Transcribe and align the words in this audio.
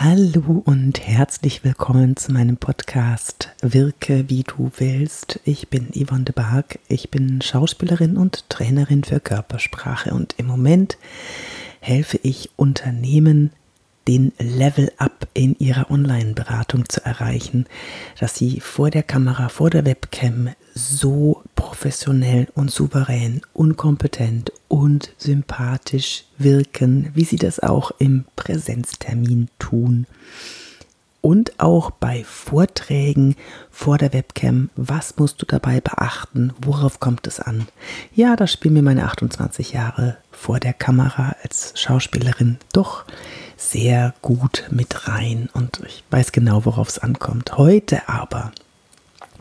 Hallo 0.00 0.62
und 0.64 1.00
herzlich 1.04 1.64
willkommen 1.64 2.14
zu 2.14 2.30
meinem 2.30 2.56
Podcast 2.56 3.48
Wirke 3.62 4.30
wie 4.30 4.44
du 4.44 4.70
willst. 4.76 5.40
Ich 5.44 5.70
bin 5.70 5.88
Yvonne 5.92 6.22
de 6.22 6.32
Barg, 6.32 6.78
ich 6.86 7.10
bin 7.10 7.42
Schauspielerin 7.42 8.16
und 8.16 8.48
Trainerin 8.48 9.02
für 9.02 9.18
Körpersprache 9.18 10.14
und 10.14 10.36
im 10.38 10.46
Moment 10.46 10.98
helfe 11.80 12.20
ich 12.22 12.50
Unternehmen 12.54 13.50
den 14.08 14.32
Level-up 14.38 15.28
in 15.34 15.54
ihrer 15.58 15.90
Online-Beratung 15.90 16.88
zu 16.88 17.04
erreichen, 17.04 17.66
dass 18.18 18.34
sie 18.34 18.60
vor 18.60 18.90
der 18.90 19.02
Kamera, 19.02 19.50
vor 19.50 19.68
der 19.68 19.84
Webcam 19.84 20.48
so 20.74 21.42
professionell 21.54 22.48
und 22.54 22.70
souverän, 22.70 23.42
unkompetent 23.52 24.50
und 24.68 25.12
sympathisch 25.18 26.24
wirken, 26.38 27.10
wie 27.14 27.24
sie 27.24 27.36
das 27.36 27.60
auch 27.60 27.90
im 27.98 28.24
Präsenztermin 28.34 29.48
tun. 29.58 30.06
Und 31.20 31.58
auch 31.60 31.90
bei 31.90 32.24
Vorträgen 32.24 33.34
vor 33.70 33.98
der 33.98 34.12
Webcam, 34.12 34.70
was 34.76 35.16
musst 35.18 35.42
du 35.42 35.46
dabei 35.46 35.80
beachten? 35.80 36.52
Worauf 36.62 37.00
kommt 37.00 37.26
es 37.26 37.40
an? 37.40 37.66
Ja, 38.14 38.36
da 38.36 38.46
spielen 38.46 38.74
mir 38.74 38.82
meine 38.82 39.04
28 39.04 39.72
Jahre 39.72 40.16
vor 40.30 40.60
der 40.60 40.72
Kamera 40.72 41.34
als 41.42 41.72
Schauspielerin 41.74 42.58
doch 42.72 43.04
sehr 43.58 44.14
gut 44.22 44.68
mit 44.70 45.08
rein 45.08 45.50
und 45.52 45.82
ich 45.84 46.04
weiß 46.10 46.32
genau, 46.32 46.64
worauf 46.64 46.88
es 46.88 46.98
ankommt. 47.00 47.58
Heute 47.58 48.08
aber, 48.08 48.52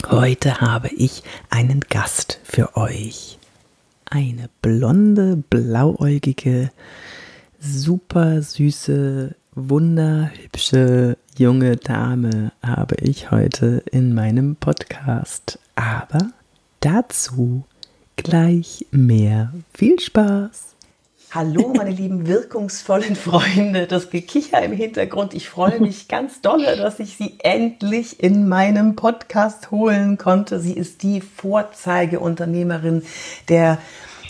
heute 0.09 0.59
habe 0.59 0.90
ich 0.90 1.23
einen 1.49 1.81
Gast 1.81 2.40
für 2.43 2.76
euch. 2.76 3.38
Eine 4.09 4.49
blonde, 4.62 5.38
blauäugige, 5.49 6.71
super 7.59 8.41
süße, 8.41 9.35
wunderhübsche 9.53 11.18
junge 11.38 11.77
Dame 11.77 12.52
habe 12.63 12.95
ich 12.95 13.29
heute 13.29 13.84
in 13.91 14.15
meinem 14.15 14.55
Podcast. 14.55 15.59
Aber 15.76 16.31
dazu 16.79 17.65
gleich 18.15 18.87
mehr. 18.90 19.54
Viel 19.74 19.99
Spaß! 19.99 20.77
Hallo, 21.30 21.74
meine 21.76 21.90
lieben 21.92 22.26
wirkungsvollen 22.26 23.18
Freunde, 23.18 23.86
das 23.86 24.10
Gekicher 24.10 24.62
im 24.62 24.72
Hintergrund. 24.72 25.34
Ich 25.34 25.50
freue 25.50 25.82
mich 25.82 26.08
ganz 26.08 26.40
dolle, 26.40 26.78
dass 26.78 27.00
ich 27.02 27.18
sie 27.18 27.36
endlich 27.40 28.24
in 28.24 28.48
meinem 28.48 28.96
Podcast 28.96 29.70
holen 29.70 30.18
konnte. 30.18 30.62
Sie 30.62 30.72
ist 30.72 31.04
die 31.04 31.20
Vorzeigeunternehmerin 31.20 33.04
der 33.50 33.78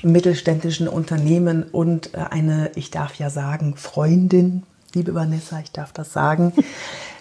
mittelständischen 0.02 0.88
Unternehmen 0.88 1.64
und 1.64 2.16
äh, 2.16 2.18
eine, 2.32 2.72
ich 2.74 2.90
darf 2.90 3.14
ja 3.16 3.30
sagen, 3.30 3.76
Freundin. 3.76 4.64
Liebe 4.96 5.14
Vanessa, 5.14 5.60
ich 5.60 5.72
darf 5.72 5.94
das 5.94 6.14
sagen. 6.14 6.52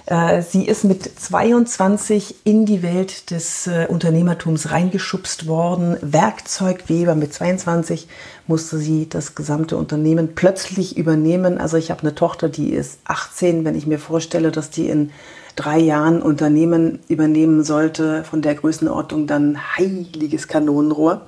Äh, 0.06 0.42
sie 0.42 0.64
ist 0.66 0.84
mit 0.84 1.02
22 1.02 2.36
in 2.44 2.64
die 2.64 2.82
Welt 2.82 3.30
des 3.32 3.66
äh, 3.66 3.86
Unternehmertums 3.88 4.70
reingeschubst 4.70 5.48
worden. 5.48 5.96
Werkzeugweber 6.00 7.16
mit 7.16 7.34
22 7.34 8.06
musste 8.46 8.78
sie 8.78 9.08
das 9.08 9.34
gesamte 9.34 9.76
Unternehmen 9.76 10.36
plötzlich 10.36 10.96
übernehmen. 10.96 11.58
Also 11.58 11.76
ich 11.76 11.90
habe 11.90 12.02
eine 12.02 12.14
Tochter, 12.14 12.48
die 12.48 12.72
ist 12.72 13.00
18. 13.04 13.64
Wenn 13.64 13.74
ich 13.74 13.88
mir 13.88 13.98
vorstelle, 13.98 14.52
dass 14.52 14.70
die 14.70 14.88
in 14.88 15.10
drei 15.56 15.78
Jahren 15.78 16.22
Unternehmen 16.22 17.00
übernehmen 17.08 17.64
sollte, 17.64 18.22
von 18.22 18.42
der 18.42 18.54
Größenordnung 18.54 19.26
dann 19.26 19.58
heiliges 19.76 20.46
Kanonenrohr. 20.46 21.22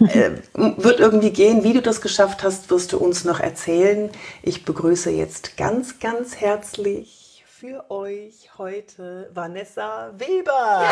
äh, 0.00 0.30
wird 0.54 1.00
irgendwie 1.00 1.30
gehen. 1.30 1.64
Wie 1.64 1.74
du 1.74 1.82
das 1.82 2.00
geschafft 2.00 2.42
hast, 2.42 2.70
wirst 2.70 2.94
du 2.94 2.98
uns 2.98 3.24
noch 3.24 3.40
erzählen. 3.40 4.08
Ich 4.42 4.64
begrüße 4.64 5.10
jetzt 5.10 5.58
ganz, 5.58 5.98
ganz 5.98 6.36
herzlich 6.36 7.15
für 7.58 7.90
euch 7.90 8.50
heute 8.58 9.30
Vanessa 9.32 10.10
Weber. 10.18 10.84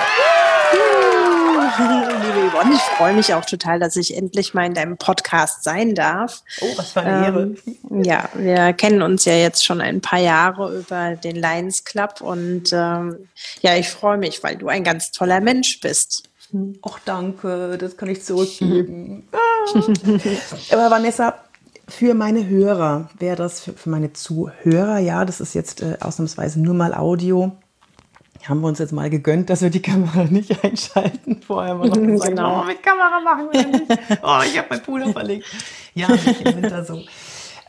Liebe 2.23 2.51
Yvonne, 2.51 2.75
ich 2.75 2.81
freue 2.81 3.13
mich 3.13 3.35
auch 3.35 3.45
total, 3.45 3.79
dass 3.79 3.97
ich 3.97 4.17
endlich 4.17 4.55
mal 4.55 4.65
in 4.65 4.73
deinem 4.73 4.97
Podcast 4.97 5.63
sein 5.63 5.95
darf. 5.95 6.43
Oh, 6.63 6.67
was 6.77 6.93
für 6.93 7.03
eine 7.03 7.27
Ehre. 7.27 7.43
Ähm, 7.67 8.03
ja, 8.03 8.31
wir 8.33 8.73
kennen 8.73 9.03
uns 9.03 9.27
ja 9.27 9.35
jetzt 9.35 9.63
schon 9.63 9.83
ein 9.83 10.01
paar 10.01 10.21
Jahre 10.21 10.79
über 10.79 11.17
den 11.17 11.37
Lions 11.37 11.85
Club 11.85 12.23
und 12.23 12.73
ähm, 12.73 13.29
ja, 13.61 13.77
ich 13.77 13.91
freue 13.91 14.17
mich, 14.17 14.43
weil 14.43 14.57
du 14.57 14.69
ein 14.69 14.85
ganz 14.85 15.11
toller 15.11 15.41
Mensch 15.41 15.81
bist. 15.81 16.31
Ach, 16.81 16.99
danke, 17.05 17.77
das 17.77 17.95
kann 17.99 18.09
ich 18.09 18.23
zurückgeben. 18.25 19.29
Aber 20.71 20.91
Vanessa, 20.91 21.35
für 21.89 22.15
meine 22.15 22.49
Hörer 22.49 23.09
wäre 23.19 23.37
das, 23.37 23.61
für, 23.61 23.73
für, 23.73 23.91
meine 23.91 24.13
Zuhörer, 24.13 24.99
ja, 24.99 25.25
das 25.25 25.41
ist 25.41 25.55
jetzt 25.55 25.83
äh, 25.83 25.97
ausnahmsweise 26.01 26.61
nur 26.61 26.75
mal 26.75 26.95
Audio. 26.95 27.53
Haben 28.45 28.61
wir 28.61 28.69
uns 28.69 28.79
jetzt 28.79 28.93
mal 28.93 29.09
gegönnt, 29.09 29.49
dass 29.49 29.63
wir 29.63 29.71
die 29.71 29.83
Kamera 29.83 30.25
nicht 30.25 30.63
einschalten. 30.65 31.41
Vorher 31.43 31.75
haben 31.75 31.83
wir 31.83 31.89
noch 31.89 32.07
gesagt, 32.13 32.31
genau. 32.31 32.63
oh, 32.63 32.65
mit 32.65 32.83
Kamera 32.83 33.21
machen 33.21 33.49
wir 33.53 33.67
nicht. 33.67 33.85
Oh, 34.23 34.41
ich 34.45 34.59
habe 34.59 34.69
mein 34.71 34.83
Puder 34.83 35.13
verlegt. 35.13 35.47
Ja, 35.95 36.09
im 36.09 36.63
Winter 36.63 36.85
so. 36.85 37.01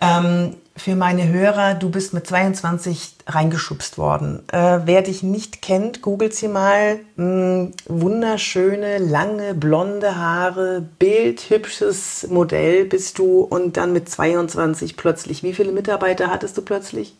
Ähm, 0.05 0.55
für 0.77 0.95
meine 0.97 1.29
Hörer, 1.29 1.73
du 1.73 1.89
bist 1.89 2.13
mit 2.13 2.27
22 2.27 3.15
reingeschubst 3.27 3.97
worden. 3.97 4.43
Äh, 4.51 4.79
wer 4.83 5.01
dich 5.01 5.23
nicht 5.23 5.61
kennt, 5.61 6.01
googelt 6.01 6.35
sie 6.35 6.49
mal. 6.49 6.99
Mh, 7.15 7.23
hm, 7.25 7.71
wunderschöne, 7.87 8.97
lange, 8.97 9.53
blonde 9.53 10.17
Haare, 10.17 10.85
bildhübsches 10.99 12.27
Modell 12.29 12.85
bist 12.85 13.19
du 13.19 13.41
und 13.41 13.77
dann 13.77 13.93
mit 13.93 14.09
22 14.09 14.97
plötzlich. 14.97 15.43
Wie 15.43 15.53
viele 15.53 15.71
Mitarbeiter 15.71 16.29
hattest 16.29 16.57
du 16.57 16.61
plötzlich? 16.61 17.15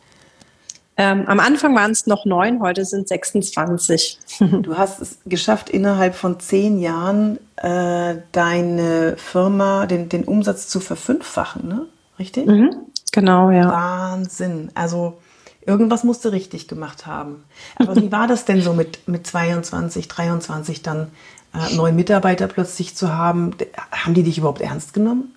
Ähm, 0.97 1.25
am 1.27 1.39
Anfang 1.39 1.75
waren 1.75 1.91
es 1.91 2.07
noch 2.07 2.25
neun, 2.25 2.61
heute 2.61 2.83
sind 2.83 3.07
26. 3.07 4.19
du 4.39 4.77
hast 4.77 5.01
es 5.01 5.17
geschafft, 5.25 5.69
innerhalb 5.69 6.15
von 6.15 6.39
zehn 6.39 6.79
Jahren 6.79 7.39
äh, 7.55 8.15
deine 8.33 9.15
Firma, 9.17 9.85
den, 9.85 10.09
den 10.09 10.25
Umsatz 10.25 10.67
zu 10.67 10.81
verfünffachen, 10.81 11.67
ne? 11.67 11.85
Richtig? 12.19 12.47
Mhm. 12.47 12.75
Genau, 13.11 13.51
ja. 13.51 13.69
Wahnsinn. 13.69 14.71
Also 14.73 15.17
irgendwas 15.65 16.03
musst 16.03 16.25
du 16.25 16.29
richtig 16.29 16.67
gemacht 16.67 17.05
haben. 17.05 17.43
Aber 17.77 17.95
wie 17.95 18.11
war 18.11 18.27
das 18.27 18.45
denn 18.45 18.61
so 18.61 18.73
mit, 18.73 19.07
mit 19.07 19.27
22, 19.27 20.07
23 20.07 20.81
dann 20.81 21.11
äh, 21.53 21.75
neun 21.75 21.95
Mitarbeiter 21.95 22.47
plötzlich 22.47 22.95
zu 22.95 23.13
haben? 23.13 23.51
Haben 23.91 24.13
die 24.13 24.23
dich 24.23 24.37
überhaupt 24.37 24.61
ernst 24.61 24.93
genommen? 24.93 25.34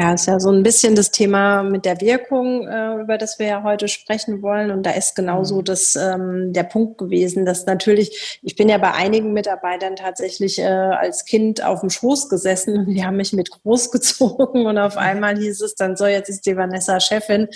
Ja, 0.00 0.12
ist 0.12 0.28
ja 0.28 0.38
so 0.38 0.50
ein 0.50 0.62
bisschen 0.62 0.94
das 0.94 1.10
Thema 1.10 1.64
mit 1.64 1.84
der 1.84 2.00
Wirkung, 2.00 2.68
äh, 2.68 3.00
über 3.00 3.18
das 3.18 3.40
wir 3.40 3.46
ja 3.46 3.62
heute 3.64 3.88
sprechen 3.88 4.42
wollen. 4.42 4.70
Und 4.70 4.86
da 4.86 4.92
ist 4.92 5.16
genauso 5.16 5.56
mhm. 5.56 5.64
das, 5.64 5.96
ähm, 5.96 6.52
der 6.52 6.62
Punkt 6.62 6.98
gewesen, 6.98 7.44
dass 7.44 7.66
natürlich, 7.66 8.38
ich 8.42 8.54
bin 8.54 8.68
ja 8.68 8.78
bei 8.78 8.92
einigen 8.92 9.32
Mitarbeitern 9.32 9.96
tatsächlich 9.96 10.60
äh, 10.60 10.66
als 10.66 11.24
Kind 11.24 11.64
auf 11.64 11.80
dem 11.80 11.90
Schoß 11.90 12.28
gesessen 12.28 12.78
und 12.78 12.94
die 12.94 13.04
haben 13.04 13.16
mich 13.16 13.32
mit 13.32 13.50
großgezogen 13.50 14.66
und 14.66 14.78
auf 14.78 14.96
einmal 14.96 15.36
hieß 15.36 15.62
es 15.62 15.74
dann 15.74 15.96
so, 15.96 16.06
jetzt 16.06 16.28
ist 16.28 16.46
die 16.46 16.56
Vanessa 16.56 17.00
Chefin. 17.00 17.48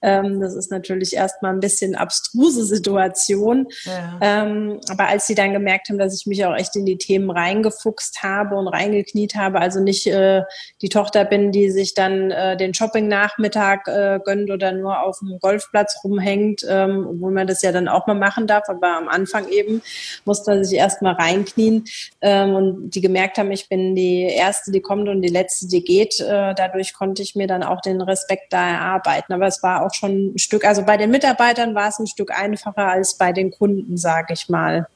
Ähm, 0.00 0.38
das 0.38 0.54
ist 0.54 0.70
natürlich 0.70 1.16
erstmal 1.16 1.52
ein 1.52 1.60
bisschen 1.60 1.96
abstruse 1.96 2.64
Situation. 2.64 3.66
Ja. 3.82 4.20
Ähm, 4.20 4.78
aber 4.88 5.08
als 5.08 5.26
sie 5.26 5.34
dann 5.34 5.52
gemerkt 5.52 5.88
haben, 5.88 5.98
dass 5.98 6.14
ich 6.14 6.26
mich 6.26 6.44
auch 6.44 6.54
echt 6.54 6.76
in 6.76 6.86
die 6.86 6.98
Themen 6.98 7.28
reingefuchst 7.28 8.22
habe 8.22 8.54
und 8.54 8.68
reingekniet 8.68 9.34
habe, 9.34 9.60
also 9.60 9.80
nicht 9.80 10.06
äh, 10.06 10.42
die 10.80 10.90
Tochter 10.90 11.24
bin, 11.24 11.50
die 11.50 11.72
sich 11.72 11.87
sich 11.88 11.94
dann 11.94 12.30
äh, 12.30 12.56
den 12.56 12.74
Shopping-Nachmittag 12.74 13.88
äh, 13.88 14.20
gönnt 14.24 14.50
oder 14.50 14.72
nur 14.72 15.02
auf 15.02 15.18
dem 15.20 15.38
Golfplatz 15.40 15.98
rumhängt, 16.04 16.64
ähm, 16.68 17.06
obwohl 17.08 17.32
man 17.32 17.46
das 17.46 17.62
ja 17.62 17.72
dann 17.72 17.88
auch 17.88 18.06
mal 18.06 18.14
machen 18.14 18.46
darf. 18.46 18.68
Aber 18.68 18.96
am 18.96 19.08
Anfang 19.08 19.48
eben 19.48 19.82
musste 20.24 20.50
man 20.50 20.64
sich 20.64 20.78
erst 20.78 21.02
mal 21.02 21.14
reinknien 21.14 21.84
ähm, 22.20 22.54
und 22.54 22.90
die 22.90 23.00
gemerkt 23.00 23.38
haben, 23.38 23.50
ich 23.50 23.68
bin 23.68 23.94
die 23.94 24.22
Erste, 24.22 24.70
die 24.70 24.80
kommt 24.80 25.08
und 25.08 25.22
die 25.22 25.28
Letzte, 25.28 25.66
die 25.68 25.82
geht. 25.82 26.20
Äh, 26.20 26.54
dadurch 26.54 26.94
konnte 26.94 27.22
ich 27.22 27.34
mir 27.34 27.46
dann 27.46 27.62
auch 27.62 27.80
den 27.80 28.00
Respekt 28.00 28.52
da 28.52 28.68
erarbeiten. 28.68 29.32
Aber 29.32 29.46
es 29.46 29.62
war 29.62 29.84
auch 29.84 29.94
schon 29.94 30.34
ein 30.34 30.38
Stück, 30.38 30.64
also 30.64 30.82
bei 30.84 30.96
den 30.96 31.10
Mitarbeitern 31.10 31.74
war 31.74 31.88
es 31.88 31.98
ein 31.98 32.06
Stück 32.06 32.30
einfacher 32.30 32.88
als 32.88 33.14
bei 33.14 33.32
den 33.32 33.50
Kunden, 33.50 33.96
sage 33.96 34.34
ich 34.34 34.48
mal. 34.48 34.86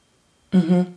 Mhm. 0.51 0.87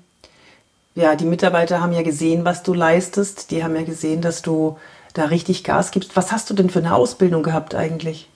Ja, 0.94 1.14
die 1.14 1.26
Mitarbeiter 1.26 1.82
haben 1.82 1.92
ja 1.92 2.02
gesehen, 2.02 2.46
was 2.46 2.62
du 2.62 2.72
leistest. 2.72 3.50
Die 3.50 3.62
haben 3.62 3.76
ja 3.76 3.82
gesehen, 3.82 4.22
dass 4.22 4.40
du 4.40 4.78
da 5.18 5.26
richtig 5.26 5.64
Gas 5.64 5.90
gibst. 5.90 6.16
Was 6.16 6.32
hast 6.32 6.48
du 6.50 6.54
denn 6.54 6.70
für 6.70 6.78
eine 6.78 6.94
Ausbildung 6.94 7.42
gehabt 7.42 7.74
eigentlich? 7.74 8.28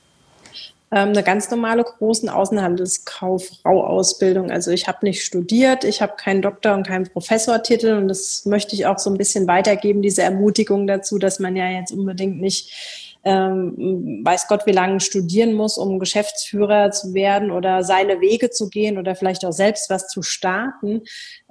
Ähm, 0.93 1.11
eine 1.11 1.23
ganz 1.23 1.49
normale 1.50 1.85
großen 1.85 2.29
Außenhandelskauffrau-Ausbildung. 2.29 4.50
Also 4.50 4.73
ich 4.73 4.88
habe 4.88 4.99
nicht 5.03 5.25
studiert, 5.25 5.85
ich 5.85 6.03
habe 6.03 6.17
keinen 6.17 6.43
Doktor- 6.43 6.75
und 6.75 6.85
keinen 6.85 7.09
Professortitel 7.09 7.97
und 7.97 8.09
das 8.09 8.44
möchte 8.44 8.75
ich 8.75 8.87
auch 8.87 8.99
so 8.99 9.09
ein 9.09 9.17
bisschen 9.17 9.47
weitergeben, 9.47 10.03
diese 10.03 10.23
Ermutigung 10.23 10.88
dazu, 10.88 11.19
dass 11.19 11.38
man 11.38 11.55
ja 11.55 11.69
jetzt 11.69 11.93
unbedingt 11.93 12.41
nicht 12.41 12.73
ähm, 13.23 14.23
weiß 14.25 14.49
Gott, 14.49 14.67
wie 14.67 14.73
lange 14.73 15.01
studieren 15.01 15.53
muss, 15.53 15.77
um 15.77 15.99
Geschäftsführer 15.99 16.91
zu 16.91 17.13
werden 17.13 17.51
oder 17.51 17.83
seine 17.83 18.21
Wege 18.21 18.51
zu 18.51 18.69
gehen 18.71 18.99
oder 18.99 19.15
vielleicht 19.15 19.45
auch 19.45 19.53
selbst 19.53 19.91
was 19.91 20.09
zu 20.09 20.23
starten, 20.23 21.03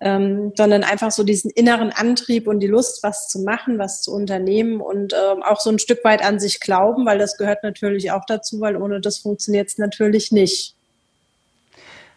ähm, 0.01 0.51
sondern 0.55 0.83
einfach 0.83 1.11
so 1.11 1.23
diesen 1.23 1.51
inneren 1.51 1.91
Antrieb 1.91 2.47
und 2.47 2.59
die 2.59 2.67
Lust, 2.67 3.03
was 3.03 3.27
zu 3.27 3.39
machen, 3.41 3.77
was 3.77 4.01
zu 4.01 4.11
unternehmen 4.11 4.81
und 4.81 5.13
ähm, 5.13 5.43
auch 5.43 5.59
so 5.59 5.69
ein 5.69 5.79
Stück 5.79 6.03
weit 6.03 6.23
an 6.23 6.39
sich 6.39 6.59
glauben, 6.59 7.05
weil 7.05 7.19
das 7.19 7.37
gehört 7.37 7.63
natürlich 7.63 8.11
auch 8.11 8.25
dazu, 8.25 8.59
weil 8.59 8.75
ohne 8.75 8.99
das 8.99 9.19
funktioniert 9.19 9.67
es 9.67 9.77
natürlich 9.77 10.31
nicht. 10.31 10.75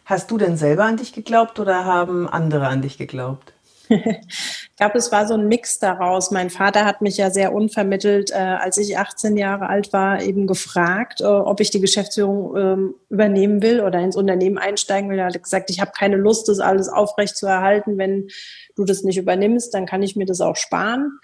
Hast 0.05 0.31
du 0.31 0.37
denn 0.37 0.57
selber 0.57 0.83
an 0.85 0.97
dich 0.97 1.13
geglaubt 1.13 1.59
oder 1.59 1.85
haben 1.85 2.27
andere 2.27 2.67
an 2.67 2.81
dich 2.81 2.97
geglaubt? 2.97 3.52
Ich 3.93 4.75
glaube, 4.77 4.97
es 4.97 5.11
war 5.11 5.27
so 5.27 5.35
ein 5.35 5.47
Mix 5.47 5.79
daraus. 5.79 6.31
Mein 6.31 6.49
Vater 6.49 6.85
hat 6.85 7.01
mich 7.01 7.17
ja 7.17 7.29
sehr 7.29 7.53
unvermittelt, 7.53 8.31
äh, 8.31 8.35
als 8.35 8.77
ich 8.77 8.97
18 8.97 9.37
Jahre 9.37 9.67
alt 9.67 9.93
war, 9.93 10.21
eben 10.21 10.47
gefragt, 10.47 11.21
äh, 11.21 11.25
ob 11.25 11.59
ich 11.59 11.69
die 11.69 11.81
Geschäftsführung 11.81 12.57
ähm, 12.57 12.95
übernehmen 13.09 13.61
will 13.61 13.81
oder 13.81 13.99
ins 13.99 14.15
Unternehmen 14.15 14.57
einsteigen 14.57 15.09
will. 15.09 15.19
Er 15.19 15.27
hat 15.27 15.43
gesagt, 15.43 15.69
ich 15.69 15.79
habe 15.79 15.91
keine 15.95 16.17
Lust, 16.17 16.47
das 16.47 16.59
alles 16.59 16.89
aufrecht 16.89 17.37
zu 17.37 17.45
erhalten. 17.45 17.97
Wenn 17.97 18.27
du 18.75 18.85
das 18.85 19.03
nicht 19.03 19.17
übernimmst, 19.17 19.73
dann 19.73 19.85
kann 19.85 20.03
ich 20.03 20.15
mir 20.15 20.25
das 20.25 20.41
auch 20.41 20.55
sparen. 20.55 21.19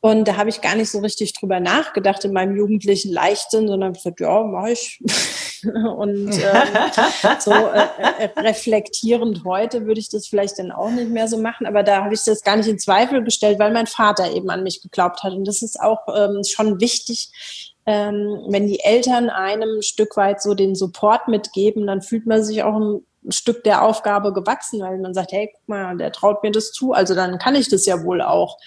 Und 0.00 0.28
da 0.28 0.36
habe 0.36 0.50
ich 0.50 0.60
gar 0.60 0.76
nicht 0.76 0.90
so 0.90 0.98
richtig 0.98 1.32
drüber 1.32 1.60
nachgedacht 1.60 2.24
in 2.26 2.32
meinem 2.34 2.56
jugendlichen 2.56 3.10
Leichtsinn, 3.10 3.68
sondern 3.68 3.94
gesagt, 3.94 4.20
ja, 4.20 4.42
mache 4.42 4.72
ich. 4.72 5.00
Und 5.96 6.30
ähm, 6.32 7.38
so 7.38 7.52
äh, 7.52 7.86
äh, 8.18 8.40
reflektierend 8.40 9.44
heute 9.44 9.86
würde 9.86 10.00
ich 10.00 10.08
das 10.08 10.26
vielleicht 10.26 10.58
dann 10.58 10.72
auch 10.72 10.90
nicht 10.90 11.10
mehr 11.10 11.28
so 11.28 11.38
machen. 11.38 11.66
Aber 11.66 11.82
da 11.82 12.04
habe 12.04 12.14
ich 12.14 12.24
das 12.24 12.42
gar 12.42 12.56
nicht 12.56 12.68
in 12.68 12.78
Zweifel 12.78 13.22
gestellt, 13.24 13.58
weil 13.58 13.72
mein 13.72 13.86
Vater 13.86 14.32
eben 14.32 14.50
an 14.50 14.62
mich 14.62 14.82
geglaubt 14.82 15.22
hat. 15.22 15.32
Und 15.32 15.46
das 15.46 15.62
ist 15.62 15.80
auch 15.80 16.00
ähm, 16.14 16.42
schon 16.44 16.80
wichtig, 16.80 17.72
ähm, 17.86 18.44
wenn 18.48 18.66
die 18.66 18.80
Eltern 18.80 19.28
einem 19.28 19.78
ein 19.78 19.82
Stück 19.82 20.16
weit 20.16 20.40
so 20.40 20.54
den 20.54 20.74
Support 20.74 21.28
mitgeben, 21.28 21.86
dann 21.86 22.02
fühlt 22.02 22.26
man 22.26 22.42
sich 22.42 22.62
auch 22.62 22.76
ein 22.76 23.06
ein 23.24 23.32
Stück 23.32 23.64
der 23.64 23.82
Aufgabe 23.82 24.32
gewachsen, 24.32 24.80
weil 24.80 24.98
man 24.98 25.14
sagt, 25.14 25.32
hey, 25.32 25.50
guck 25.52 25.68
mal, 25.68 25.96
der 25.96 26.12
traut 26.12 26.42
mir 26.42 26.52
das 26.52 26.72
zu, 26.72 26.92
also 26.92 27.14
dann 27.14 27.38
kann 27.38 27.54
ich 27.54 27.68
das 27.68 27.86
ja 27.86 28.02
wohl 28.04 28.20
auch. 28.20 28.58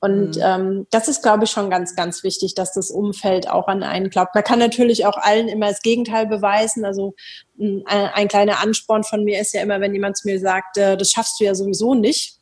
Und 0.00 0.36
mhm. 0.36 0.42
ähm, 0.42 0.86
das 0.90 1.08
ist, 1.08 1.22
glaube 1.22 1.44
ich, 1.44 1.50
schon 1.50 1.70
ganz, 1.70 1.96
ganz 1.96 2.22
wichtig, 2.22 2.54
dass 2.54 2.74
das 2.74 2.90
Umfeld 2.90 3.48
auch 3.48 3.68
an 3.68 3.82
einen 3.82 4.10
glaubt. 4.10 4.34
Man 4.34 4.44
kann 4.44 4.58
natürlich 4.58 5.06
auch 5.06 5.16
allen 5.16 5.48
immer 5.48 5.68
das 5.68 5.80
Gegenteil 5.80 6.26
beweisen. 6.26 6.84
Also 6.84 7.14
ein, 7.58 7.82
ein 7.86 8.28
kleiner 8.28 8.60
Ansporn 8.60 9.02
von 9.02 9.24
mir 9.24 9.40
ist 9.40 9.54
ja 9.54 9.62
immer, 9.62 9.80
wenn 9.80 9.94
jemand 9.94 10.18
zu 10.18 10.28
mir 10.28 10.38
sagt, 10.38 10.76
äh, 10.76 10.98
das 10.98 11.10
schaffst 11.10 11.40
du 11.40 11.44
ja 11.44 11.54
sowieso 11.54 11.94
nicht, 11.94 12.38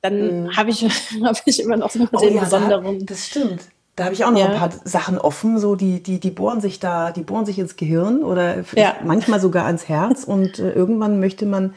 dann 0.00 0.44
mhm. 0.44 0.56
habe 0.56 0.70
ich, 0.70 0.82
hab 1.22 1.36
ich 1.44 1.60
immer 1.60 1.76
noch 1.76 1.90
so 1.90 2.08
oh, 2.10 2.18
den 2.20 2.36
ja, 2.36 2.44
besonderen. 2.44 3.04
das 3.04 3.26
stimmt. 3.26 3.60
Da 3.98 4.04
habe 4.04 4.14
ich 4.14 4.24
auch 4.24 4.30
noch 4.30 4.38
ja. 4.38 4.46
ein 4.46 4.56
paar 4.56 4.70
Sachen 4.84 5.18
offen, 5.18 5.58
so 5.58 5.74
die, 5.74 6.00
die, 6.00 6.20
die 6.20 6.30
bohren 6.30 6.60
sich 6.60 6.78
da, 6.78 7.10
die 7.10 7.22
bohren 7.22 7.44
sich 7.44 7.58
ins 7.58 7.74
Gehirn 7.74 8.22
oder 8.22 8.62
ja. 8.76 8.94
manchmal 9.04 9.40
sogar 9.40 9.66
ans 9.66 9.88
Herz 9.88 10.22
und 10.22 10.60
äh, 10.60 10.70
irgendwann 10.70 11.18
möchte 11.18 11.46
man 11.46 11.74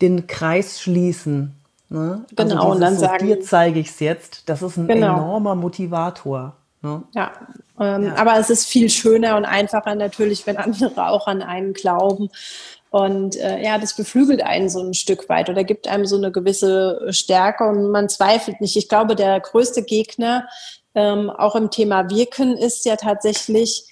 den 0.00 0.26
Kreis 0.26 0.80
schließen. 0.80 1.54
Ne? 1.90 2.24
Also 2.36 2.48
genau, 2.48 2.62
also 2.62 2.74
und 2.74 2.80
dann 2.80 2.94
so, 2.94 3.00
sagen. 3.00 3.26
Dir 3.26 3.42
zeige 3.42 3.80
ich 3.80 3.88
es 3.88 4.00
jetzt. 4.00 4.48
Das 4.48 4.62
ist 4.62 4.78
ein 4.78 4.88
genau. 4.88 5.18
enormer 5.18 5.54
Motivator. 5.56 6.54
Ne? 6.80 7.02
Ja, 7.14 7.32
ähm, 7.78 8.04
ja, 8.04 8.16
aber 8.16 8.38
es 8.38 8.48
ist 8.48 8.66
viel 8.66 8.88
schöner 8.88 9.36
und 9.36 9.44
einfacher 9.44 9.94
natürlich, 9.94 10.46
wenn 10.46 10.56
andere 10.56 11.06
auch 11.06 11.26
an 11.26 11.42
einen 11.42 11.74
glauben. 11.74 12.30
Und 12.88 13.36
äh, 13.36 13.62
ja, 13.62 13.76
das 13.76 13.94
beflügelt 13.94 14.42
einen 14.42 14.70
so 14.70 14.82
ein 14.82 14.94
Stück 14.94 15.28
weit 15.28 15.50
oder 15.50 15.64
gibt 15.64 15.86
einem 15.86 16.06
so 16.06 16.16
eine 16.16 16.32
gewisse 16.32 17.08
Stärke 17.10 17.64
und 17.64 17.90
man 17.90 18.08
zweifelt 18.08 18.62
nicht. 18.62 18.74
Ich 18.76 18.88
glaube, 18.88 19.14
der 19.14 19.38
größte 19.40 19.82
Gegner 19.82 20.48
ähm, 20.94 21.30
auch 21.30 21.56
im 21.56 21.70
Thema 21.70 22.10
Wirken 22.10 22.56
ist 22.56 22.84
ja 22.84 22.96
tatsächlich, 22.96 23.84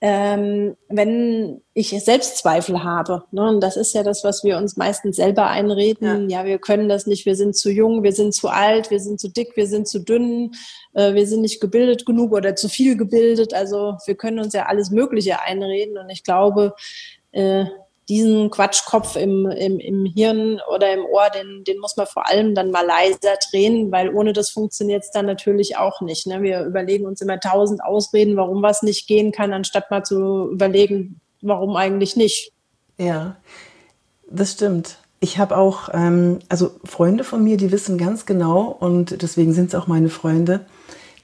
ähm, 0.00 0.76
wenn 0.88 1.62
ich 1.72 1.90
Selbstzweifel 1.90 2.84
habe. 2.84 3.24
Ne? 3.30 3.48
Und 3.48 3.60
das 3.60 3.76
ist 3.76 3.94
ja 3.94 4.02
das, 4.02 4.22
was 4.22 4.44
wir 4.44 4.58
uns 4.58 4.76
meistens 4.76 5.16
selber 5.16 5.48
einreden. 5.48 6.28
Ja. 6.28 6.40
ja. 6.40 6.46
wir 6.46 6.58
können 6.58 6.88
das 6.88 7.06
nicht, 7.06 7.26
wir 7.26 7.36
sind 7.36 7.56
zu 7.56 7.70
jung, 7.70 8.02
wir 8.02 8.12
sind 8.12 8.34
zu 8.34 8.48
alt, 8.48 8.90
wir 8.90 9.00
sind 9.00 9.18
zu 9.18 9.28
dick, 9.28 9.56
wir 9.56 9.66
sind 9.66 9.88
zu 9.88 10.00
dünn, 10.00 10.52
äh, 10.92 11.14
wir 11.14 11.26
sind 11.26 11.40
nicht 11.40 11.60
gebildet 11.60 12.04
genug 12.04 12.32
oder 12.32 12.54
zu 12.54 12.68
viel 12.68 12.96
gebildet. 12.96 13.54
Also 13.54 13.96
wir 14.04 14.14
können 14.14 14.40
uns 14.40 14.52
ja 14.52 14.66
alles 14.66 14.90
Mögliche 14.90 15.40
einreden. 15.40 15.96
Und 15.96 16.10
ich 16.10 16.22
glaube, 16.22 16.74
äh, 17.32 17.64
diesen 18.08 18.50
Quatschkopf 18.50 19.16
im, 19.16 19.46
im, 19.46 19.78
im 19.78 20.04
Hirn 20.04 20.60
oder 20.74 20.92
im 20.92 21.04
Ohr, 21.04 21.30
den, 21.34 21.64
den 21.64 21.78
muss 21.78 21.96
man 21.96 22.06
vor 22.06 22.28
allem 22.28 22.54
dann 22.54 22.70
mal 22.70 22.84
leiser 22.84 23.36
drehen, 23.50 23.90
weil 23.90 24.14
ohne 24.14 24.32
das 24.32 24.50
funktioniert 24.50 25.04
es 25.04 25.10
dann 25.10 25.26
natürlich 25.26 25.76
auch 25.76 26.00
nicht. 26.00 26.26
Ne? 26.26 26.42
Wir 26.42 26.64
überlegen 26.64 27.06
uns 27.06 27.20
immer 27.20 27.40
tausend 27.40 27.82
Ausreden, 27.82 28.36
warum 28.36 28.62
was 28.62 28.82
nicht 28.82 29.06
gehen 29.06 29.32
kann, 29.32 29.52
anstatt 29.52 29.90
mal 29.90 30.04
zu 30.04 30.50
überlegen, 30.50 31.20
warum 31.40 31.76
eigentlich 31.76 32.16
nicht. 32.16 32.52
Ja, 32.98 33.36
das 34.30 34.52
stimmt. 34.52 34.98
Ich 35.20 35.38
habe 35.38 35.56
auch, 35.56 35.88
ähm, 35.94 36.40
also 36.50 36.72
Freunde 36.84 37.24
von 37.24 37.42
mir, 37.42 37.56
die 37.56 37.72
wissen 37.72 37.96
ganz 37.96 38.26
genau, 38.26 38.76
und 38.78 39.22
deswegen 39.22 39.54
sind 39.54 39.68
es 39.68 39.74
auch 39.74 39.86
meine 39.86 40.10
Freunde, 40.10 40.66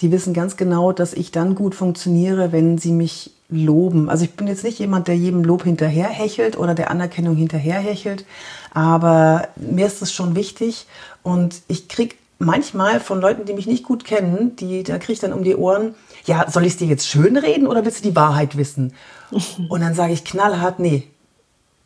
die 0.00 0.10
wissen 0.10 0.32
ganz 0.32 0.56
genau, 0.56 0.92
dass 0.92 1.12
ich 1.12 1.30
dann 1.30 1.54
gut 1.54 1.74
funktioniere, 1.74 2.52
wenn 2.52 2.78
sie 2.78 2.92
mich 2.92 3.32
loben. 3.50 4.08
Also 4.08 4.24
ich 4.24 4.32
bin 4.32 4.46
jetzt 4.46 4.64
nicht 4.64 4.78
jemand, 4.78 5.08
der 5.08 5.16
jedem 5.16 5.44
Lob 5.44 5.64
hinterherhechelt 5.64 6.56
oder 6.58 6.74
der 6.74 6.90
Anerkennung 6.90 7.36
hinterherhechelt, 7.36 8.24
aber 8.72 9.48
mir 9.56 9.86
ist 9.86 10.02
das 10.02 10.12
schon 10.12 10.34
wichtig 10.34 10.86
und 11.22 11.62
ich 11.68 11.88
kriege 11.88 12.14
manchmal 12.38 13.00
von 13.00 13.20
Leuten, 13.20 13.44
die 13.44 13.52
mich 13.52 13.66
nicht 13.66 13.84
gut 13.84 14.04
kennen, 14.04 14.56
die, 14.56 14.82
da 14.82 14.98
kriege 14.98 15.12
ich 15.12 15.20
dann 15.20 15.32
um 15.32 15.44
die 15.44 15.56
Ohren, 15.56 15.94
ja, 16.24 16.50
soll 16.50 16.64
ich 16.64 16.72
es 16.72 16.78
dir 16.78 16.86
jetzt 16.86 17.06
schön 17.06 17.36
reden 17.36 17.66
oder 17.66 17.84
willst 17.84 18.04
du 18.04 18.08
die 18.08 18.16
Wahrheit 18.16 18.56
wissen? 18.56 18.94
Und 19.68 19.80
dann 19.80 19.94
sage 19.94 20.12
ich 20.12 20.24
knallhart, 20.24 20.78
nee, 20.78 21.06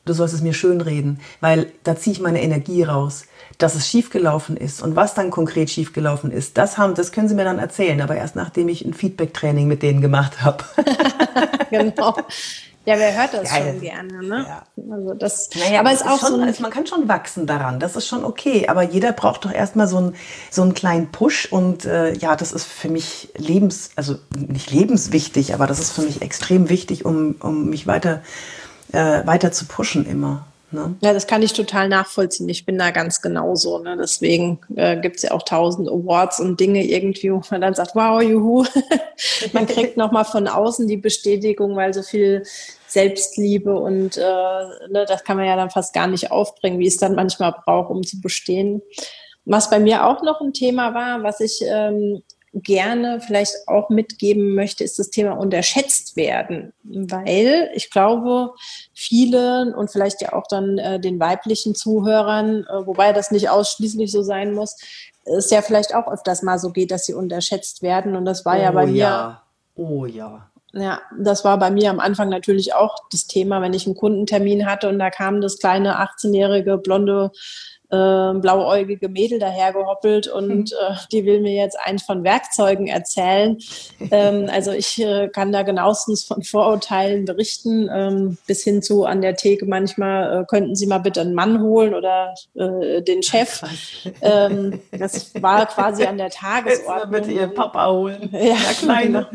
du 0.05 0.13
sollst 0.13 0.35
es 0.35 0.43
mir 0.43 0.55
schön 0.55 0.81
reden, 0.81 1.21
weil 1.41 1.73
da 1.83 1.97
ziehe 1.97 2.15
ich 2.15 2.21
meine 2.21 2.43
Energie 2.43 2.83
raus. 2.83 3.25
Dass 3.59 3.77
es 3.77 3.89
schiefgelaufen 3.89 4.57
ist 4.57 4.83
und 4.83 4.97
was 4.97 5.15
dann 5.15 5.31
konkret 5.31 5.71
schiefgelaufen 5.71 6.33
ist, 6.33 6.59
das, 6.59 6.77
haben, 6.77 6.95
das 6.95 7.13
können 7.13 7.29
sie 7.29 7.37
mir 7.37 7.45
dann 7.45 7.61
erzählen, 7.61 8.01
aber 8.01 8.17
erst 8.17 8.35
nachdem 8.35 8.69
ich 8.69 8.85
ein 8.85 8.95
Feedback-Training 8.95 9.69
mit 9.69 9.83
denen 9.83 10.01
gemacht 10.01 10.43
habe. 10.43 10.65
genau. 11.71 12.17
Ja, 12.87 12.99
wer 12.99 13.17
hört 13.17 13.33
das 13.33 13.51
ja, 13.51 13.65
schon 13.65 13.81
gerne, 13.81 14.23
ne? 14.23 14.45
Ja. 14.47 14.63
Also 14.93 15.15
das, 15.15 15.49
naja, 15.55 15.81
aber 15.81 15.93
es 15.93 16.03
ist 16.03 16.07
auch 16.07 16.19
schon, 16.19 16.35
so 16.35 16.41
ein, 16.41 16.55
man 16.61 16.71
kann 16.71 16.87
schon 16.87 17.09
wachsen 17.09 17.47
daran, 17.47 17.81
das 17.81 17.97
ist 17.97 18.07
schon 18.07 18.25
okay. 18.25 18.69
Aber 18.69 18.83
jeder 18.83 19.13
braucht 19.13 19.45
doch 19.45 19.53
erstmal 19.53 19.87
so, 19.87 19.99
ein, 20.01 20.15
so 20.51 20.63
einen 20.63 20.75
kleinen 20.75 21.11
Push 21.11 21.47
und 21.51 21.87
äh, 21.87 22.13
ja, 22.15 22.37
das 22.37 22.53
ist 22.53 22.67
für 22.67 22.91
mich 22.91 23.31
lebens, 23.37 23.91
also 23.97 24.17
nicht 24.37 24.71
lebenswichtig, 24.71 25.55
aber 25.55 25.67
das 25.67 25.79
ist 25.79 25.93
für 25.93 26.03
mich 26.03 26.21
extrem 26.21 26.69
wichtig, 26.69 27.07
um, 27.07 27.37
um 27.41 27.71
mich 27.71 27.87
weiter 27.87 28.17
äh, 28.17 28.64
weiter 28.95 29.53
zu 29.53 29.67
pushen 29.67 30.07
immer. 30.07 30.47
Ne? 30.75 30.97
Ja, 31.01 31.13
das 31.13 31.27
kann 31.27 31.43
ich 31.43 31.53
total 31.53 31.89
nachvollziehen. 31.89 32.49
Ich 32.49 32.67
bin 32.67 32.77
da 32.77 32.91
ganz 32.91 33.23
genauso. 33.23 33.79
Ne? 33.79 33.97
Deswegen 33.99 34.59
äh, 34.75 35.01
gibt 35.01 35.17
es 35.17 35.23
ja 35.23 35.31
auch 35.31 35.43
tausend 35.43 35.89
Awards 35.89 36.41
und 36.41 36.59
Dinge 36.61 36.85
irgendwie, 36.85 37.33
wo 37.33 37.41
man 37.51 37.61
dann 37.61 37.75
sagt, 37.75 37.95
wow, 37.95 38.21
juhu. 38.21 38.65
man 39.53 39.67
kriegt 39.67 39.97
nochmal 39.97 40.25
von 40.25 40.49
außen 40.49 40.87
die 40.89 40.97
Bestätigung, 40.97 41.77
weil 41.77 41.95
so 41.95 42.03
viel 42.03 42.43
Selbstliebe 42.89 43.75
und 43.75 44.17
äh, 44.17 44.21
ne, 44.21 45.05
das 45.07 45.25
kann 45.25 45.37
man 45.37 45.47
ja 45.47 45.57
dann 45.57 45.71
fast 45.71 45.95
gar 45.95 46.07
nicht 46.07 46.31
aufbringen, 46.31 46.79
wie 46.79 46.87
es 46.87 46.97
dann 46.97 47.15
manchmal 47.15 47.55
braucht, 47.65 47.91
um 47.91 48.03
zu 48.03 48.21
bestehen. 48.21 48.83
Was 49.45 49.71
bei 49.71 49.79
mir 49.79 50.07
auch 50.07 50.23
noch 50.23 50.41
ein 50.41 50.53
Thema 50.53 50.95
war, 50.95 51.23
was 51.23 51.41
ich 51.41 51.61
ähm, 51.67 52.23
gerne 52.55 53.21
vielleicht 53.21 53.55
auch 53.67 53.91
mitgeben 53.91 54.55
möchte, 54.55 54.85
ist 54.85 54.99
das 54.99 55.11
Thema 55.11 55.33
unterschätzt 55.33 56.17
werden, 56.17 56.73
weil 56.85 57.71
ich 57.75 57.91
glaube, 57.91 58.53
viele 58.93 59.75
und 59.77 59.91
vielleicht 59.91 60.23
ja 60.23 60.33
auch 60.33 60.47
dann 60.49 60.79
äh, 60.79 61.01
den 61.01 61.19
weiblichen 61.19 61.75
Zuhörern, 61.75 62.65
äh, 62.65 62.87
wobei 62.87 63.13
das 63.13 63.31
nicht 63.31 63.51
ausschließlich 63.51 64.13
so 64.13 64.23
sein 64.23 64.53
muss, 64.53 64.77
es 65.25 65.51
ja 65.51 65.63
vielleicht 65.63 65.95
auch 65.95 66.07
öfters 66.07 66.43
mal 66.43 66.59
so 66.59 66.71
geht, 66.71 66.91
dass 66.91 67.07
sie 67.07 67.15
unterschätzt 67.15 67.83
werden 67.83 68.15
und 68.15 68.25
das 68.25 68.45
war 68.45 68.57
oh, 68.57 68.61
ja 68.61 68.71
bei 68.71 68.87
mir. 68.87 68.97
Ja. 68.97 69.43
Oh 69.75 70.07
ja. 70.07 70.51
Ja, 70.77 71.03
das 71.17 71.45
war 71.45 71.57
bei 71.59 71.71
mir 71.71 71.91
am 71.91 72.01
Anfang 72.01 72.29
natürlich 72.29 72.75
auch 72.75 72.97
das 73.13 73.29
Thema, 73.29 73.63
wenn 73.63 73.75
ich 73.75 73.87
einen 73.87 73.95
Kundentermin 73.95 74.67
hatte 74.67 74.89
und 74.89 74.99
da 74.99 75.11
kam 75.11 75.41
das 75.41 75.59
kleine 75.59 76.01
18-jährige 76.01 76.79
blonde 76.79 77.31
äh, 77.95 78.39
blauäugige 78.41 79.09
Mädel 79.09 79.39
dahergehoppelt 79.39 80.29
und 80.29 80.73
mhm. 80.73 80.77
äh, 80.81 80.95
die 81.13 81.25
will 81.25 81.41
mir 81.41 81.55
jetzt 81.55 81.79
eins 81.83 82.03
von 82.03 82.25
Werkzeugen 82.25 82.87
erzählen. 82.87 83.59
ähm, 84.11 84.49
also 84.53 84.73
ich 84.73 85.01
äh, 85.01 85.29
kann 85.29 85.53
da 85.53 85.63
genauestens 85.63 86.25
von 86.25 86.43
Vorurteilen 86.43 87.25
berichten, 87.25 87.89
ähm, 87.93 88.39
bis 88.47 88.65
hin 88.65 88.83
zu 88.83 89.05
an 89.05 89.21
der 89.21 89.37
Theke 89.37 89.67
manchmal, 89.67 90.43
äh, 90.43 90.45
könnten 90.47 90.75
Sie 90.75 90.87
mal 90.87 90.99
bitte 90.99 91.21
einen 91.21 91.35
Mann 91.35 91.61
holen 91.61 91.95
oder 91.95 92.35
äh, 92.55 93.03
den 93.03 93.23
Chef. 93.23 93.63
Ähm, 94.21 94.81
das 94.91 95.31
war 95.41 95.67
quasi 95.75 96.05
an 96.05 96.19
der 96.19 96.31
Tagesordnung. 96.31 97.11
bitte 97.11 97.31
Ihren 97.31 97.55
Papa 97.55 97.91
holen. 97.91 98.31
Ja, 98.33 98.57
Kleine. 98.79 99.29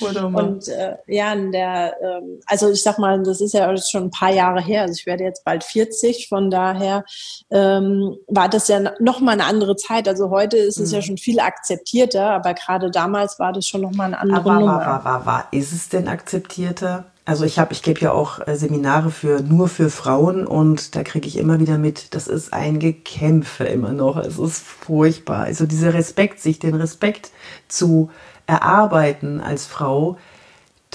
Genau. 0.00 0.38
Und 0.38 0.68
äh, 0.68 0.96
ja, 1.06 1.32
in 1.32 1.52
der, 1.52 1.96
ähm, 2.02 2.40
also 2.46 2.70
ich 2.70 2.82
sag 2.82 2.98
mal, 2.98 3.22
das 3.22 3.40
ist 3.40 3.54
ja 3.54 3.74
schon 3.76 4.04
ein 4.04 4.10
paar 4.10 4.32
Jahre 4.32 4.62
her. 4.62 4.82
Also 4.82 4.94
ich 4.98 5.06
werde 5.06 5.24
jetzt 5.24 5.44
bald 5.44 5.64
40, 5.64 6.28
von 6.28 6.50
daher 6.50 7.04
ähm, 7.50 7.85
ähm, 7.86 8.16
war 8.26 8.48
das 8.48 8.68
ja 8.68 8.80
nochmal 8.98 9.34
eine 9.34 9.44
andere 9.44 9.76
Zeit. 9.76 10.08
Also 10.08 10.30
heute 10.30 10.56
ist 10.56 10.78
es 10.78 10.90
mhm. 10.90 10.94
ja 10.96 11.02
schon 11.02 11.18
viel 11.18 11.40
akzeptierter, 11.40 12.30
aber 12.30 12.54
gerade 12.54 12.90
damals 12.90 13.38
war 13.38 13.52
das 13.52 13.66
schon 13.66 13.80
nochmal 13.80 14.06
eine 14.06 14.20
andere 14.20 14.40
aber, 14.40 14.54
Nummer. 14.54 14.78
War, 14.78 15.04
war, 15.04 15.26
war, 15.26 15.48
ist 15.50 15.72
es 15.72 15.88
denn 15.88 16.08
akzeptierter? 16.08 17.06
Also 17.24 17.44
ich 17.44 17.58
habe, 17.58 17.72
ich 17.72 17.82
gebe 17.82 17.98
ja 18.00 18.12
auch 18.12 18.46
äh, 18.46 18.54
Seminare 18.54 19.10
für 19.10 19.40
nur 19.40 19.68
für 19.68 19.90
Frauen 19.90 20.46
und 20.46 20.94
da 20.94 21.02
kriege 21.02 21.26
ich 21.26 21.36
immer 21.36 21.58
wieder 21.58 21.76
mit, 21.76 22.14
das 22.14 22.28
ist 22.28 22.52
ein 22.52 22.78
Gekämpfe 22.78 23.64
immer 23.64 23.92
noch. 23.92 24.16
Es 24.16 24.38
ist 24.38 24.62
furchtbar. 24.62 25.40
Also 25.40 25.66
dieser 25.66 25.92
Respekt, 25.92 26.40
sich 26.40 26.60
den 26.60 26.76
Respekt 26.76 27.32
zu 27.66 28.10
erarbeiten 28.46 29.40
als 29.40 29.66
Frau, 29.66 30.18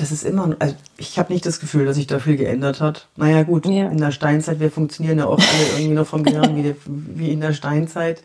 das 0.01 0.11
ist 0.11 0.23
immer, 0.23 0.55
also 0.57 0.75
ich 0.97 1.19
habe 1.19 1.31
nicht 1.31 1.45
das 1.45 1.59
Gefühl, 1.59 1.85
dass 1.85 1.95
sich 1.95 2.07
da 2.07 2.17
viel 2.17 2.35
geändert 2.35 2.81
hat. 2.81 3.07
Naja, 3.15 3.43
gut, 3.43 3.67
ja. 3.67 3.87
in 3.87 3.99
der 3.99 4.11
Steinzeit, 4.11 4.59
wir 4.59 4.71
funktionieren 4.71 5.19
ja 5.19 5.27
auch 5.27 5.37
alle 5.37 5.67
irgendwie 5.77 5.93
noch 5.93 6.07
vom 6.07 6.23
Gehirn 6.23 6.55
wie, 6.55 6.75
wie 6.85 7.31
in 7.31 7.41
der 7.41 7.53
Steinzeit. 7.53 8.23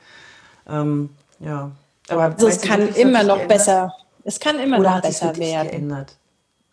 Ähm, 0.68 1.10
ja, 1.38 1.70
aber 2.08 2.22
also 2.22 2.48
es 2.48 2.62
kann 2.62 2.88
immer 2.94 3.22
noch 3.22 3.36
geändert? 3.36 3.48
besser, 3.48 3.94
es 4.24 4.40
kann 4.40 4.58
immer 4.58 4.78
Oder 4.78 4.96
noch 4.96 5.02
besser 5.02 5.36
werden. 5.36 5.68
Geändert? 5.68 6.16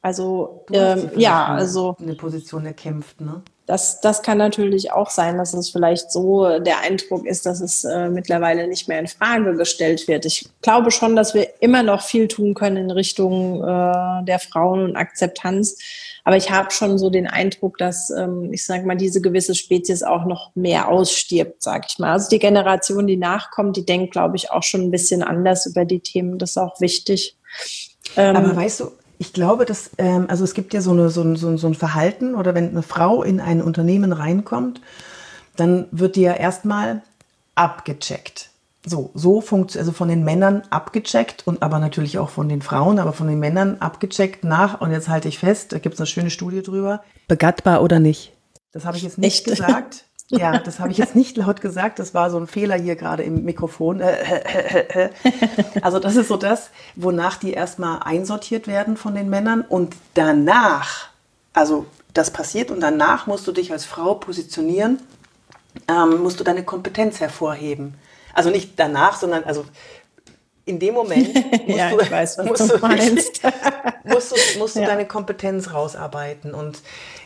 Also, 0.01 0.65
ähm, 0.71 1.11
ja, 1.15 1.47
also. 1.47 1.95
Eine 1.99 2.15
Position 2.15 2.65
erkämpft, 2.65 3.21
ne? 3.21 3.41
Das, 3.65 4.01
das 4.01 4.21
kann 4.21 4.37
natürlich 4.37 4.91
auch 4.91 5.09
sein, 5.09 5.37
dass 5.37 5.53
es 5.53 5.69
vielleicht 5.69 6.11
so 6.11 6.59
der 6.59 6.81
Eindruck 6.81 7.25
ist, 7.25 7.45
dass 7.45 7.61
es 7.61 7.85
äh, 7.85 8.09
mittlerweile 8.09 8.67
nicht 8.67 8.89
mehr 8.89 8.99
in 8.99 9.07
Frage 9.07 9.55
gestellt 9.55 10.09
wird. 10.09 10.25
Ich 10.25 10.49
glaube 10.61 10.91
schon, 10.91 11.15
dass 11.15 11.33
wir 11.33 11.47
immer 11.63 11.81
noch 11.81 12.01
viel 12.01 12.27
tun 12.27 12.55
können 12.55 12.75
in 12.75 12.91
Richtung 12.91 13.63
äh, 13.63 14.25
der 14.25 14.39
Frauen 14.39 14.83
und 14.83 14.95
Akzeptanz. 14.97 15.77
Aber 16.25 16.35
ich 16.35 16.51
habe 16.51 16.71
schon 16.71 16.97
so 16.97 17.09
den 17.09 17.25
Eindruck, 17.25 17.77
dass, 17.77 18.09
ähm, 18.09 18.51
ich 18.51 18.65
sage 18.65 18.85
mal, 18.85 18.97
diese 18.97 19.21
gewisse 19.21 19.55
Spezies 19.55 20.03
auch 20.03 20.25
noch 20.25 20.53
mehr 20.55 20.89
ausstirbt, 20.89 21.63
sage 21.63 21.87
ich 21.89 21.99
mal. 21.99 22.11
Also 22.11 22.29
die 22.29 22.39
Generation, 22.39 23.07
die 23.07 23.15
nachkommt, 23.15 23.77
die 23.77 23.85
denkt, 23.85 24.11
glaube 24.11 24.35
ich, 24.35 24.51
auch 24.51 24.63
schon 24.63 24.81
ein 24.81 24.91
bisschen 24.91 25.23
anders 25.23 25.65
über 25.65 25.85
die 25.85 26.01
Themen. 26.01 26.37
Das 26.37 26.51
ist 26.51 26.57
auch 26.57 26.81
wichtig. 26.81 27.37
Ähm, 28.17 28.35
Aber 28.35 28.53
weißt 28.57 28.81
du, 28.81 28.91
ich 29.17 29.31
glaube, 29.31 29.63
dass, 29.63 29.91
ähm, 29.97 30.25
also 30.27 30.43
es 30.43 30.53
gibt 30.53 30.73
ja 30.73 30.81
so, 30.81 30.91
eine, 30.91 31.09
so, 31.09 31.21
ein, 31.21 31.37
so, 31.37 31.65
ein 31.65 31.75
Verhalten 31.75 32.35
oder 32.35 32.53
wenn 32.55 32.69
eine 32.69 32.83
Frau 32.83 33.23
in 33.23 33.39
ein 33.39 33.61
Unternehmen 33.61 34.11
reinkommt, 34.11 34.81
dann 35.55 35.87
wird 35.91 36.17
die 36.17 36.23
ja 36.23 36.33
erstmal 36.33 37.03
abgecheckt. 37.55 38.49
So, 38.85 39.11
so 39.13 39.39
funktioniert, 39.39 39.87
also 39.87 39.91
von 39.93 40.09
den 40.09 40.23
Männern 40.23 40.63
abgecheckt 40.69 41.47
und 41.47 41.63
aber 41.63 41.79
natürlich 41.79 42.19
auch 42.19 42.29
von 42.29 42.49
den 42.49 42.61
Frauen, 42.61 42.99
aber 42.99 43.13
von 43.13 43.27
den 43.27 43.39
Männern 43.39 43.77
abgecheckt 43.79 44.43
nach, 44.43 44.81
und 44.81 44.91
jetzt 44.91 45.07
halte 45.07 45.29
ich 45.29 45.39
fest, 45.39 45.71
da 45.71 45.79
gibt 45.79 45.95
es 45.95 46.01
eine 46.01 46.07
schöne 46.07 46.29
Studie 46.29 46.61
drüber. 46.61 47.01
Begattbar 47.29 47.81
oder 47.81 47.99
nicht? 47.99 48.33
Das 48.73 48.85
habe 48.85 48.97
ich 48.97 49.03
jetzt 49.03 49.17
nicht 49.17 49.47
Echt? 49.47 49.57
gesagt. 49.57 50.05
Ja, 50.29 50.57
das 50.57 50.79
habe 50.79 50.89
ich 50.89 50.97
jetzt 50.97 51.15
nicht 51.15 51.37
laut 51.37 51.61
gesagt. 51.61 51.99
Das 51.99 52.15
war 52.15 52.31
so 52.31 52.37
ein 52.39 52.47
Fehler 52.47 52.75
hier 52.75 52.95
gerade 52.95 53.21
im 53.21 53.43
Mikrofon. 53.43 54.01
Also 55.81 55.99
das 55.99 56.15
ist 56.15 56.29
so 56.29 56.37
das, 56.37 56.71
wonach 56.95 57.35
die 57.37 57.51
erstmal 57.51 57.99
einsortiert 58.01 58.65
werden 58.65 58.97
von 58.97 59.13
den 59.13 59.29
Männern 59.29 59.61
und 59.61 59.95
danach, 60.15 61.09
also 61.51 61.85
das 62.13 62.31
passiert 62.31 62.71
und 62.71 62.79
danach 62.79 63.27
musst 63.27 63.45
du 63.45 63.51
dich 63.51 63.71
als 63.71 63.85
Frau 63.85 64.15
positionieren, 64.15 64.99
ähm, 65.87 66.23
musst 66.23 66.39
du 66.39 66.43
deine 66.43 66.63
Kompetenz 66.63 67.19
hervorheben. 67.19 67.95
Also 68.33 68.49
nicht 68.49 68.71
danach, 68.77 69.17
sondern 69.17 69.43
also 69.43 69.65
in 70.65 70.79
dem 70.79 70.93
Moment 70.93 71.33
musst 71.67 71.77
ja, 71.77 71.89
du, 71.91 72.11
weiß, 72.11 72.37
musst 72.45 72.69
du, 72.69 72.77
musst 74.03 74.31
du, 74.31 74.59
musst 74.59 74.75
du 74.75 74.81
ja. 74.81 74.87
deine 74.87 75.05
Kompetenz 75.05 75.73
rausarbeiten 75.73 76.53
und 76.53 76.81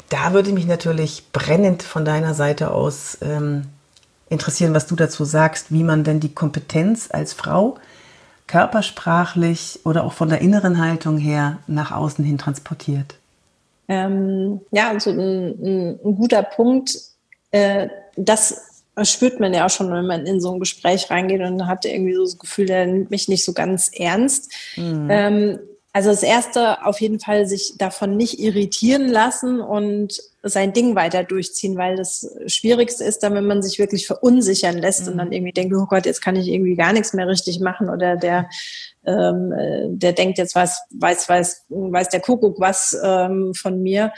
da 0.09 0.33
würde 0.33 0.51
mich 0.51 0.65
natürlich 0.65 1.31
brennend 1.33 1.83
von 1.83 2.05
deiner 2.05 2.33
Seite 2.33 2.71
aus 2.71 3.17
ähm, 3.21 3.65
interessieren, 4.29 4.73
was 4.73 4.87
du 4.87 4.95
dazu 4.95 5.25
sagst, 5.25 5.71
wie 5.71 5.83
man 5.83 6.03
denn 6.03 6.19
die 6.19 6.33
Kompetenz 6.33 7.09
als 7.11 7.33
Frau 7.33 7.77
körpersprachlich 8.47 9.81
oder 9.83 10.05
auch 10.05 10.13
von 10.13 10.29
der 10.29 10.39
inneren 10.39 10.81
Haltung 10.81 11.17
her 11.17 11.57
nach 11.67 11.91
außen 11.91 12.23
hin 12.23 12.37
transportiert. 12.37 13.15
Ähm, 13.89 14.61
ja, 14.71 14.89
also 14.89 15.11
ein, 15.11 15.17
ein, 15.19 15.99
ein 16.03 16.15
guter 16.15 16.43
Punkt. 16.43 16.97
Äh, 17.51 17.89
das 18.97 19.11
spürt 19.11 19.39
man 19.39 19.53
ja 19.53 19.65
auch 19.65 19.69
schon, 19.69 19.91
wenn 19.91 20.07
man 20.07 20.25
in 20.25 20.41
so 20.41 20.51
ein 20.51 20.59
Gespräch 20.59 21.11
reingeht 21.11 21.41
und 21.41 21.67
hat 21.67 21.85
irgendwie 21.85 22.15
so 22.15 22.23
das 22.23 22.39
Gefühl, 22.39 22.65
der 22.65 22.87
nimmt 22.87 23.11
mich 23.11 23.27
nicht 23.27 23.45
so 23.45 23.53
ganz 23.53 23.91
ernst. 23.93 24.51
Mhm. 24.75 25.07
Ähm, 25.11 25.59
also 25.93 26.09
das 26.09 26.23
Erste 26.23 26.83
auf 26.83 26.99
jeden 26.99 27.19
Fall 27.19 27.47
sich 27.47 27.75
davon 27.77 28.17
nicht 28.17 28.39
irritieren 28.39 29.07
lassen 29.07 29.61
und 29.61 30.19
sein 30.41 30.73
Ding 30.73 30.95
weiter 30.95 31.23
durchziehen, 31.23 31.77
weil 31.77 31.95
das 31.95 32.27
Schwierigste 32.47 33.03
ist 33.03 33.21
dann, 33.21 33.35
wenn 33.35 33.45
man 33.45 33.61
sich 33.61 33.77
wirklich 33.77 34.07
verunsichern 34.07 34.77
lässt 34.77 35.05
mhm. 35.05 35.11
und 35.11 35.17
dann 35.19 35.31
irgendwie 35.31 35.53
denkt, 35.53 35.75
oh 35.75 35.85
Gott, 35.85 36.07
jetzt 36.07 36.21
kann 36.21 36.35
ich 36.35 36.47
irgendwie 36.47 36.75
gar 36.75 36.93
nichts 36.93 37.13
mehr 37.13 37.27
richtig 37.27 37.59
machen 37.59 37.89
oder 37.89 38.15
der, 38.15 38.49
ähm, 39.05 39.53
der 39.99 40.13
denkt, 40.13 40.39
jetzt 40.39 40.55
weiß, 40.55 40.81
weiß, 40.91 41.29
weiß, 41.29 41.65
weiß 41.69 42.09
der 42.09 42.21
Kuckuck 42.21 42.59
was 42.59 42.97
ähm, 43.03 43.53
von 43.53 43.81
mir. 43.83 44.11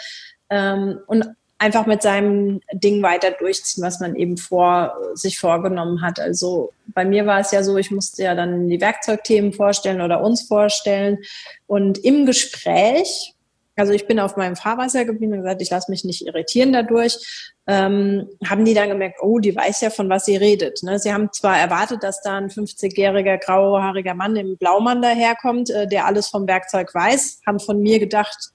Ähm, 0.50 1.00
und 1.08 1.30
einfach 1.60 1.86
mit 1.86 2.02
seinem 2.02 2.62
Ding 2.74 3.04
weiter 3.04 3.32
durchziehen, 3.32 3.84
was 3.84 4.00
man 4.00 4.16
eben 4.16 4.38
vor 4.38 4.96
sich 5.14 5.40
vorgenommen 5.40 6.02
hat. 6.02 6.20
Also 6.20 6.72
bei 6.88 7.04
mir 7.04 7.26
war 7.26 7.42
es 7.42 7.52
ja 7.52 7.64
so, 7.64 7.78
ich 7.78 7.92
musste 7.92 8.24
ja 8.24 8.34
dann 8.34 8.70
die 8.70 8.82
Werkzeugthemen 8.82 9.52
vorstellen 9.52 10.02
oder 10.02 10.22
uns 10.22 10.44
vorstellen. 10.44 11.20
Und 11.68 11.98
im 11.98 12.26
Gespräch, 12.26 13.36
also 13.76 13.92
ich 13.92 14.08
bin 14.08 14.22
auf 14.22 14.38
meinem 14.38 14.56
Fahrwasser 14.56 15.04
geblieben 15.04 15.34
und 15.34 15.40
gesagt, 15.40 15.62
ich 15.62 15.70
lasse 15.70 15.92
mich 15.92 16.06
nicht 16.06 16.26
irritieren 16.26 16.72
dadurch, 16.72 17.52
ähm, 17.68 18.30
haben 18.46 18.64
die 18.64 18.74
dann 18.74 18.90
gemerkt, 18.90 19.20
oh, 19.22 19.40
die 19.40 19.56
weiß 19.56 19.82
ja, 19.82 19.90
von 19.90 20.10
was 20.10 20.26
sie 20.26 20.38
redet. 20.38 20.82
Ne? 20.84 20.98
Sie 20.98 21.14
haben 21.14 21.30
zwar 21.34 21.58
erwartet, 21.58 22.04
dass 22.04 22.22
da 22.22 22.38
ein 22.38 22.50
50-jähriger 22.50 23.38
grauhaariger 23.38 24.16
Mann 24.16 24.38
im 24.38 24.58
Blaumann 24.58 25.02
daherkommt, 25.02 25.70
äh, 25.70 25.88
der 25.88 26.06
alles 26.06 26.30
vom 26.30 26.48
Werkzeug 26.48 26.96
weiß, 26.96 27.42
haben 27.46 27.60
von 27.60 27.82
mir 27.82 28.00
gedacht, 28.00 28.54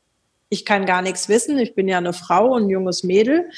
ich 0.55 0.65
kann 0.65 0.87
gar 0.87 1.03
nichts 1.03 1.29
wissen, 1.29 1.59
ich 1.59 1.75
bin 1.75 1.89
ja 1.89 1.99
eine 1.99 2.13
Frau, 2.13 2.55
ein 2.55 2.71
junges 2.71 3.03
Mädel. 3.03 3.51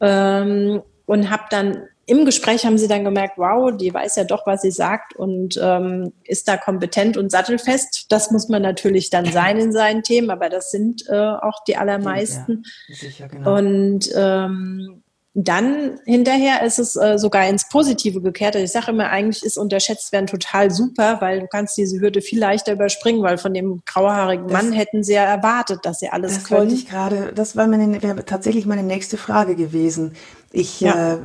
Ähm, 0.00 0.82
und 1.04 1.30
habe 1.30 1.44
dann 1.50 1.82
im 2.06 2.24
Gespräch 2.24 2.64
haben 2.64 2.78
sie 2.78 2.88
dann 2.88 3.04
gemerkt, 3.04 3.36
wow, 3.36 3.76
die 3.76 3.92
weiß 3.92 4.16
ja 4.16 4.24
doch, 4.24 4.46
was 4.46 4.62
sie 4.62 4.70
sagt 4.70 5.14
und 5.16 5.58
ähm, 5.60 6.12
ist 6.24 6.46
da 6.46 6.56
kompetent 6.56 7.16
und 7.16 7.30
sattelfest. 7.30 8.06
Das 8.10 8.30
muss 8.30 8.48
man 8.48 8.62
natürlich 8.62 9.10
dann 9.10 9.26
sein 9.26 9.58
in 9.58 9.72
seinen 9.72 10.02
Themen, 10.02 10.30
aber 10.30 10.48
das 10.48 10.70
sind 10.70 11.04
äh, 11.08 11.14
auch 11.14 11.64
die 11.66 11.76
allermeisten. 11.76 12.62
Ja, 12.86 12.94
sicher, 12.94 13.28
genau. 13.28 13.56
Und 13.56 14.08
ähm, 14.14 15.02
dann 15.38 16.00
hinterher 16.06 16.62
ist 16.62 16.78
es 16.78 16.96
äh, 16.96 17.18
sogar 17.18 17.46
ins 17.46 17.68
Positive 17.68 18.22
gekehrt. 18.22 18.56
Also 18.56 18.64
ich 18.64 18.72
sage 18.72 18.90
immer, 18.90 19.10
eigentlich 19.10 19.44
ist 19.44 19.58
unterschätzt 19.58 20.10
werden 20.10 20.26
total 20.26 20.70
super, 20.70 21.20
weil 21.20 21.40
du 21.40 21.46
kannst 21.46 21.76
diese 21.76 22.00
Hürde 22.00 22.22
viel 22.22 22.38
leichter 22.38 22.72
überspringen, 22.72 23.22
weil 23.22 23.36
von 23.36 23.52
dem 23.52 23.82
grauhaarigen 23.84 24.46
Mann 24.46 24.72
hätten 24.72 25.04
sie 25.04 25.12
ja 25.12 25.24
erwartet, 25.24 25.80
dass 25.82 25.98
sie 25.98 26.08
alles 26.08 26.36
das 26.36 26.44
können. 26.44 26.60
Wollte 26.60 26.74
ich 26.74 26.88
gerade, 26.88 27.32
das 27.34 27.54
war 27.54 27.66
meine, 27.66 28.02
wäre 28.02 28.24
tatsächlich 28.24 28.64
meine 28.64 28.82
nächste 28.82 29.18
Frage 29.18 29.56
gewesen. 29.56 30.14
Ich, 30.52 30.80
ja. 30.80 31.16
äh, 31.16 31.18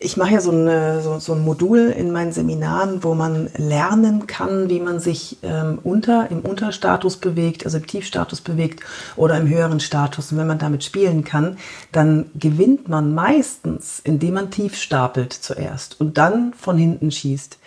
ich 0.00 0.16
mache 0.16 0.34
ja 0.34 0.40
so, 0.40 0.50
eine, 0.50 1.00
so, 1.02 1.18
so, 1.18 1.32
ein 1.32 1.44
Modul 1.44 1.92
in 1.96 2.12
meinen 2.12 2.32
Seminaren, 2.32 3.02
wo 3.02 3.14
man 3.14 3.50
lernen 3.56 4.26
kann, 4.26 4.68
wie 4.68 4.80
man 4.80 5.00
sich 5.00 5.38
ähm, 5.42 5.78
unter, 5.82 6.30
im 6.30 6.40
Unterstatus 6.40 7.16
bewegt, 7.16 7.64
also 7.64 7.78
im 7.78 7.86
Tiefstatus 7.86 8.40
bewegt 8.40 8.84
oder 9.16 9.36
im 9.36 9.48
höheren 9.48 9.80
Status. 9.80 10.30
Und 10.30 10.38
wenn 10.38 10.46
man 10.46 10.58
damit 10.58 10.84
spielen 10.84 11.24
kann, 11.24 11.58
dann 11.92 12.26
gewinnt 12.34 12.88
man 12.88 13.14
meistens, 13.14 14.00
indem 14.02 14.34
man 14.34 14.50
tief 14.50 14.76
stapelt 14.76 15.32
zuerst 15.32 16.00
und 16.00 16.18
dann 16.18 16.52
von 16.54 16.78
hinten 16.78 17.10
schießt. 17.10 17.58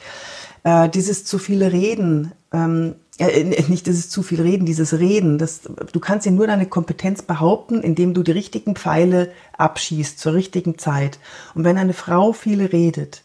Äh, 0.64 0.90
dieses 0.90 1.26
zu 1.26 1.38
viele 1.38 1.72
Reden 1.72 2.32
ähm, 2.54 2.96
äh, 3.18 3.64
nicht 3.68 3.88
dieses 3.88 4.10
zu 4.10 4.24
viel 4.24 4.42
Reden, 4.42 4.66
dieses 4.66 4.98
Reden. 4.98 5.38
Das, 5.38 5.62
du 5.92 6.00
kannst 6.00 6.26
ja 6.26 6.32
nur 6.32 6.48
deine 6.48 6.66
Kompetenz 6.66 7.22
behaupten, 7.22 7.82
indem 7.82 8.14
du 8.14 8.24
die 8.24 8.32
richtigen 8.32 8.76
Pfeile 8.76 9.32
abschießt 9.58 10.20
zur 10.20 10.34
richtigen 10.34 10.78
Zeit. 10.78 11.20
Und 11.54 11.64
wenn 11.64 11.78
eine 11.78 11.94
Frau 11.94 12.34
viel 12.34 12.66
redet, 12.66 13.24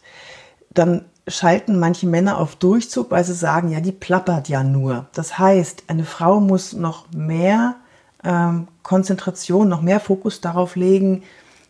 dann 0.69 1.05
schalten 1.27 1.79
manche 1.79 2.07
Männer 2.07 2.37
auf 2.37 2.55
Durchzug, 2.55 3.11
weil 3.11 3.23
sie 3.23 3.33
sagen, 3.33 3.69
ja, 3.69 3.81
die 3.81 3.91
plappert 3.91 4.47
ja 4.49 4.63
nur. 4.63 5.07
Das 5.13 5.37
heißt, 5.37 5.83
eine 5.87 6.05
Frau 6.05 6.39
muss 6.39 6.73
noch 6.73 7.11
mehr 7.11 7.75
ähm, 8.23 8.67
Konzentration, 8.83 9.67
noch 9.67 9.81
mehr 9.81 9.99
Fokus 9.99 10.41
darauf 10.41 10.75
legen, 10.75 11.23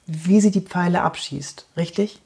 wie 0.05 0.41
sie 0.41 0.51
die 0.51 0.61
Pfeile 0.61 1.01
abschießt. 1.01 1.67
Richtig? 1.75 2.21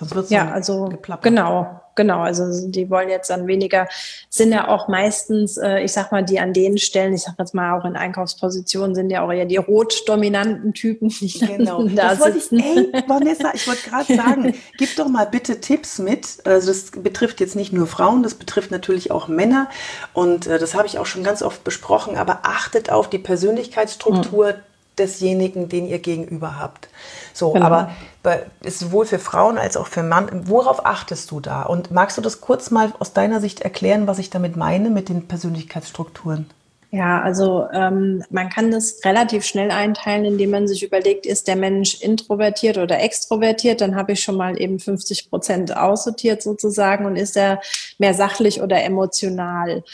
Sonst 0.00 0.14
wird 0.14 0.24
es 0.24 0.30
ja, 0.30 0.50
also 0.50 0.86
geplappert. 0.86 1.24
Genau, 1.24 1.78
genau. 1.94 2.20
Also 2.20 2.70
die 2.70 2.88
wollen 2.88 3.10
jetzt 3.10 3.28
dann 3.28 3.46
weniger, 3.46 3.86
sind 4.30 4.50
ja 4.50 4.68
auch 4.68 4.88
meistens, 4.88 5.58
äh, 5.58 5.80
ich 5.80 5.92
sag 5.92 6.10
mal, 6.10 6.24
die 6.24 6.40
an 6.40 6.54
den 6.54 6.78
Stellen, 6.78 7.12
ich 7.12 7.24
sag 7.24 7.34
jetzt 7.38 7.52
mal 7.52 7.78
auch 7.78 7.84
in 7.84 7.96
Einkaufspositionen, 7.96 8.94
sind 8.94 9.10
ja 9.10 9.22
auch 9.22 9.30
eher 9.30 9.44
die 9.44 9.58
rot-dominanten 9.58 10.72
Typen, 10.72 11.10
die 11.10 11.38
genau. 11.38 11.84
da 11.88 12.14
das 12.14 12.20
wollte 12.20 12.38
ich, 12.38 12.50
ey, 12.50 12.90
Vanessa, 13.06 13.50
ich 13.52 13.68
wollte 13.68 13.90
gerade 13.90 14.14
sagen, 14.16 14.54
gib 14.78 14.96
doch 14.96 15.08
mal 15.08 15.26
bitte 15.26 15.60
Tipps 15.60 15.98
mit. 15.98 16.38
Also 16.46 16.68
das 16.68 16.92
betrifft 16.92 17.40
jetzt 17.40 17.54
nicht 17.54 17.74
nur 17.74 17.86
Frauen, 17.86 18.22
das 18.22 18.36
betrifft 18.36 18.70
natürlich 18.70 19.10
auch 19.10 19.28
Männer. 19.28 19.68
Und 20.14 20.46
äh, 20.46 20.58
das 20.58 20.74
habe 20.74 20.86
ich 20.86 20.98
auch 20.98 21.06
schon 21.06 21.24
ganz 21.24 21.42
oft 21.42 21.62
besprochen, 21.62 22.16
aber 22.16 22.40
achtet 22.44 22.90
auf 22.90 23.10
die 23.10 23.18
Persönlichkeitsstruktur. 23.18 24.54
Mhm 24.54 24.69
desjenigen, 24.98 25.68
den 25.68 25.86
ihr 25.86 25.98
gegenüber 25.98 26.58
habt. 26.58 26.88
So, 27.32 27.52
genau. 27.52 27.66
aber 27.66 27.90
ist 28.62 28.80
sowohl 28.80 29.06
für 29.06 29.18
Frauen 29.18 29.58
als 29.58 29.76
auch 29.76 29.86
für 29.86 30.02
Mann. 30.02 30.48
Worauf 30.48 30.84
achtest 30.84 31.30
du 31.30 31.40
da? 31.40 31.62
Und 31.62 31.90
magst 31.90 32.18
du 32.18 32.22
das 32.22 32.40
kurz 32.40 32.70
mal 32.70 32.92
aus 32.98 33.12
deiner 33.12 33.40
Sicht 33.40 33.60
erklären, 33.60 34.06
was 34.06 34.18
ich 34.18 34.30
damit 34.30 34.56
meine 34.56 34.90
mit 34.90 35.08
den 35.08 35.26
Persönlichkeitsstrukturen? 35.26 36.46
Ja, 36.92 37.22
also 37.22 37.68
ähm, 37.72 38.24
man 38.30 38.48
kann 38.48 38.72
das 38.72 39.04
relativ 39.04 39.44
schnell 39.44 39.70
einteilen, 39.70 40.24
indem 40.24 40.50
man 40.50 40.66
sich 40.66 40.82
überlegt, 40.82 41.24
ist 41.24 41.46
der 41.46 41.54
Mensch 41.54 42.00
introvertiert 42.00 42.78
oder 42.78 42.98
extrovertiert? 43.00 43.80
Dann 43.80 43.94
habe 43.94 44.12
ich 44.12 44.22
schon 44.22 44.36
mal 44.36 44.60
eben 44.60 44.80
50 44.80 45.30
Prozent 45.30 45.76
aussortiert 45.76 46.42
sozusagen 46.42 47.06
und 47.06 47.14
ist 47.14 47.36
er 47.36 47.60
mehr 47.98 48.12
sachlich 48.12 48.60
oder 48.60 48.82
emotional? 48.82 49.84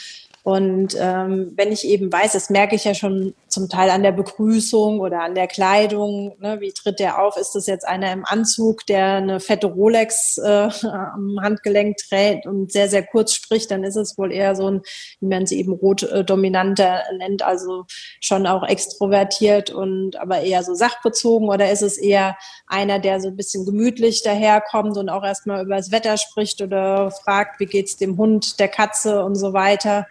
Und 0.46 0.96
ähm, 0.96 1.54
wenn 1.56 1.72
ich 1.72 1.84
eben 1.88 2.12
weiß, 2.12 2.34
das 2.34 2.50
merke 2.50 2.76
ich 2.76 2.84
ja 2.84 2.94
schon 2.94 3.34
zum 3.48 3.68
Teil 3.68 3.90
an 3.90 4.04
der 4.04 4.12
Begrüßung 4.12 5.00
oder 5.00 5.22
an 5.22 5.34
der 5.34 5.48
Kleidung, 5.48 6.36
ne, 6.38 6.60
wie 6.60 6.70
tritt 6.70 7.00
der 7.00 7.20
auf? 7.20 7.36
Ist 7.36 7.56
das 7.56 7.66
jetzt 7.66 7.84
einer 7.84 8.12
im 8.12 8.24
Anzug, 8.24 8.86
der 8.86 9.14
eine 9.14 9.40
fette 9.40 9.66
Rolex 9.66 10.38
äh, 10.38 10.68
am 10.84 11.40
Handgelenk 11.42 11.96
trägt 11.96 12.46
und 12.46 12.70
sehr, 12.70 12.88
sehr 12.88 13.04
kurz 13.04 13.32
spricht, 13.32 13.72
dann 13.72 13.82
ist 13.82 13.96
es 13.96 14.16
wohl 14.18 14.30
eher 14.30 14.54
so 14.54 14.70
ein, 14.70 14.82
wie 15.18 15.26
man 15.26 15.42
es 15.42 15.50
eben 15.50 15.72
rot 15.72 16.04
äh, 16.04 16.22
dominanter 16.22 17.02
nennt, 17.18 17.42
also 17.42 17.84
schon 18.20 18.46
auch 18.46 18.62
extrovertiert 18.62 19.70
und 19.70 20.14
aber 20.14 20.42
eher 20.42 20.62
so 20.62 20.74
sachbezogen 20.74 21.48
oder 21.48 21.72
ist 21.72 21.82
es 21.82 21.98
eher 21.98 22.36
einer, 22.68 23.00
der 23.00 23.20
so 23.20 23.26
ein 23.26 23.36
bisschen 23.36 23.66
gemütlich 23.66 24.22
daherkommt 24.22 24.96
und 24.96 25.08
auch 25.08 25.24
erstmal 25.24 25.64
über 25.64 25.74
das 25.74 25.90
Wetter 25.90 26.16
spricht 26.18 26.62
oder 26.62 27.10
fragt, 27.10 27.58
wie 27.58 27.66
geht's 27.66 27.96
dem 27.96 28.16
Hund, 28.16 28.60
der 28.60 28.68
Katze 28.68 29.24
und 29.24 29.34
so 29.34 29.52
weiter 29.52 30.06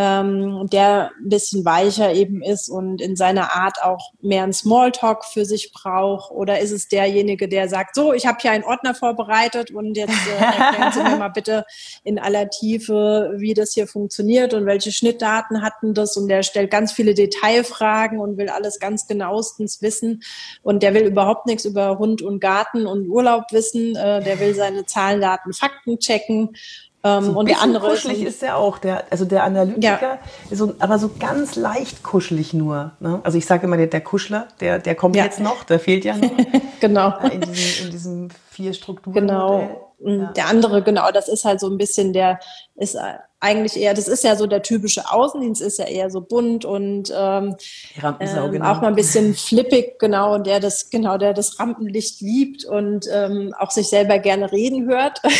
ähm, 0.00 0.66
der 0.72 1.10
ein 1.20 1.28
bisschen 1.28 1.66
weicher 1.66 2.14
eben 2.14 2.42
ist 2.42 2.70
und 2.70 3.02
in 3.02 3.16
seiner 3.16 3.54
Art 3.54 3.82
auch 3.82 4.12
mehr 4.22 4.44
ein 4.44 4.54
Smalltalk 4.54 5.26
für 5.26 5.44
sich 5.44 5.72
braucht? 5.72 6.30
Oder 6.30 6.60
ist 6.60 6.70
es 6.70 6.88
derjenige, 6.88 7.48
der 7.48 7.68
sagt, 7.68 7.94
so, 7.94 8.14
ich 8.14 8.26
habe 8.26 8.38
hier 8.40 8.52
einen 8.52 8.64
Ordner 8.64 8.94
vorbereitet 8.94 9.70
und 9.70 9.96
jetzt 9.96 10.14
äh, 10.26 10.42
erklären 10.42 10.92
Sie 10.92 11.02
mir 11.02 11.16
mal 11.16 11.28
bitte 11.28 11.66
in 12.02 12.18
aller 12.18 12.48
Tiefe, 12.48 13.34
wie 13.36 13.52
das 13.52 13.74
hier 13.74 13.86
funktioniert 13.86 14.54
und 14.54 14.64
welche 14.64 14.90
Schnittdaten 14.90 15.60
hatten 15.60 15.92
das? 15.92 16.16
Und 16.16 16.28
der 16.28 16.44
stellt 16.44 16.70
ganz 16.70 16.92
viele 16.92 17.12
Detailfragen 17.12 18.20
und 18.20 18.38
will 18.38 18.48
alles 18.48 18.80
ganz 18.80 19.06
genauestens 19.06 19.82
wissen. 19.82 20.22
Und 20.62 20.82
der 20.82 20.94
will 20.94 21.04
überhaupt 21.04 21.44
nichts 21.44 21.66
über 21.66 21.98
Hund 21.98 22.22
und 22.22 22.40
Garten 22.40 22.86
und 22.86 23.06
Urlaub 23.06 23.44
wissen, 23.50 23.96
äh, 23.96 24.24
der 24.24 24.40
will 24.40 24.54
seine 24.54 24.86
Zahlen, 24.86 25.20
Daten, 25.20 25.52
Fakten 25.52 25.98
checken 25.98 26.56
ähm, 27.02 27.24
so 27.24 27.38
und 27.38 27.48
der 27.48 27.62
andere 27.62 27.88
kuschelig 27.88 28.22
ist, 28.22 28.42
der 28.42 28.56
auch. 28.56 28.78
Der, 28.78 29.04
also 29.10 29.24
der 29.24 29.44
Analytiker 29.44 30.00
ja. 30.00 30.18
ist 30.50 30.58
so, 30.58 30.74
aber 30.78 30.98
so 30.98 31.10
ganz 31.18 31.56
leicht 31.56 32.02
kuschelig 32.02 32.52
nur. 32.52 32.92
Ne? 33.00 33.20
Also 33.22 33.38
ich 33.38 33.46
sage 33.46 33.66
immer, 33.66 33.76
der, 33.78 33.86
der 33.86 34.02
Kuschler, 34.02 34.48
der, 34.60 34.78
der 34.78 34.94
kommt 34.94 35.16
ja. 35.16 35.24
jetzt 35.24 35.40
noch, 35.40 35.64
der 35.64 35.80
fehlt 35.80 36.04
ja 36.04 36.16
noch. 36.16 36.30
genau. 36.80 37.14
In 37.32 37.40
diesem, 37.40 37.86
in 37.86 37.90
diesem 37.90 38.28
vier 38.50 38.74
Strukturen. 38.74 39.14
Genau. 39.14 39.90
Ja. 40.04 40.32
Der 40.32 40.46
andere, 40.46 40.82
genau, 40.82 41.10
das 41.10 41.28
ist 41.28 41.44
halt 41.44 41.60
so 41.60 41.68
ein 41.68 41.78
bisschen 41.78 42.12
der, 42.12 42.40
ist 42.76 42.96
eigentlich 43.40 43.80
eher, 43.80 43.94
das 43.94 44.06
ist 44.06 44.22
ja 44.22 44.36
so 44.36 44.46
der 44.46 44.62
typische 44.62 45.10
Außendienst, 45.10 45.62
ist 45.62 45.78
ja 45.78 45.86
eher 45.86 46.10
so 46.10 46.20
bunt 46.20 46.66
und 46.66 47.10
ähm, 47.16 47.56
ähm, 48.02 48.14
genau. 48.18 48.70
auch 48.70 48.82
mal 48.82 48.88
ein 48.88 48.94
bisschen 48.94 49.34
flippig, 49.34 49.98
genau, 49.98 50.38
der 50.38 50.60
das, 50.60 50.90
genau, 50.90 51.16
der 51.16 51.32
das 51.32 51.58
Rampenlicht 51.58 52.20
liebt 52.20 52.64
und 52.66 53.06
ähm, 53.10 53.54
auch 53.58 53.70
sich 53.70 53.88
selber 53.88 54.18
gerne 54.18 54.52
reden 54.52 54.86
hört. 54.88 55.20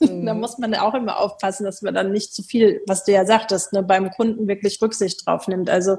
Mhm. 0.00 0.26
da 0.26 0.34
muss 0.34 0.58
man 0.58 0.74
auch 0.74 0.92
immer 0.92 1.18
aufpassen, 1.18 1.64
dass 1.64 1.80
man 1.80 1.94
dann 1.94 2.12
nicht 2.12 2.34
zu 2.34 2.42
viel, 2.42 2.82
was 2.86 3.04
du 3.04 3.12
ja 3.12 3.24
sagtest, 3.24 3.72
ne, 3.72 3.82
beim 3.82 4.10
Kunden 4.10 4.46
wirklich 4.46 4.82
Rücksicht 4.82 5.26
drauf 5.26 5.48
nimmt. 5.48 5.70
Also 5.70 5.96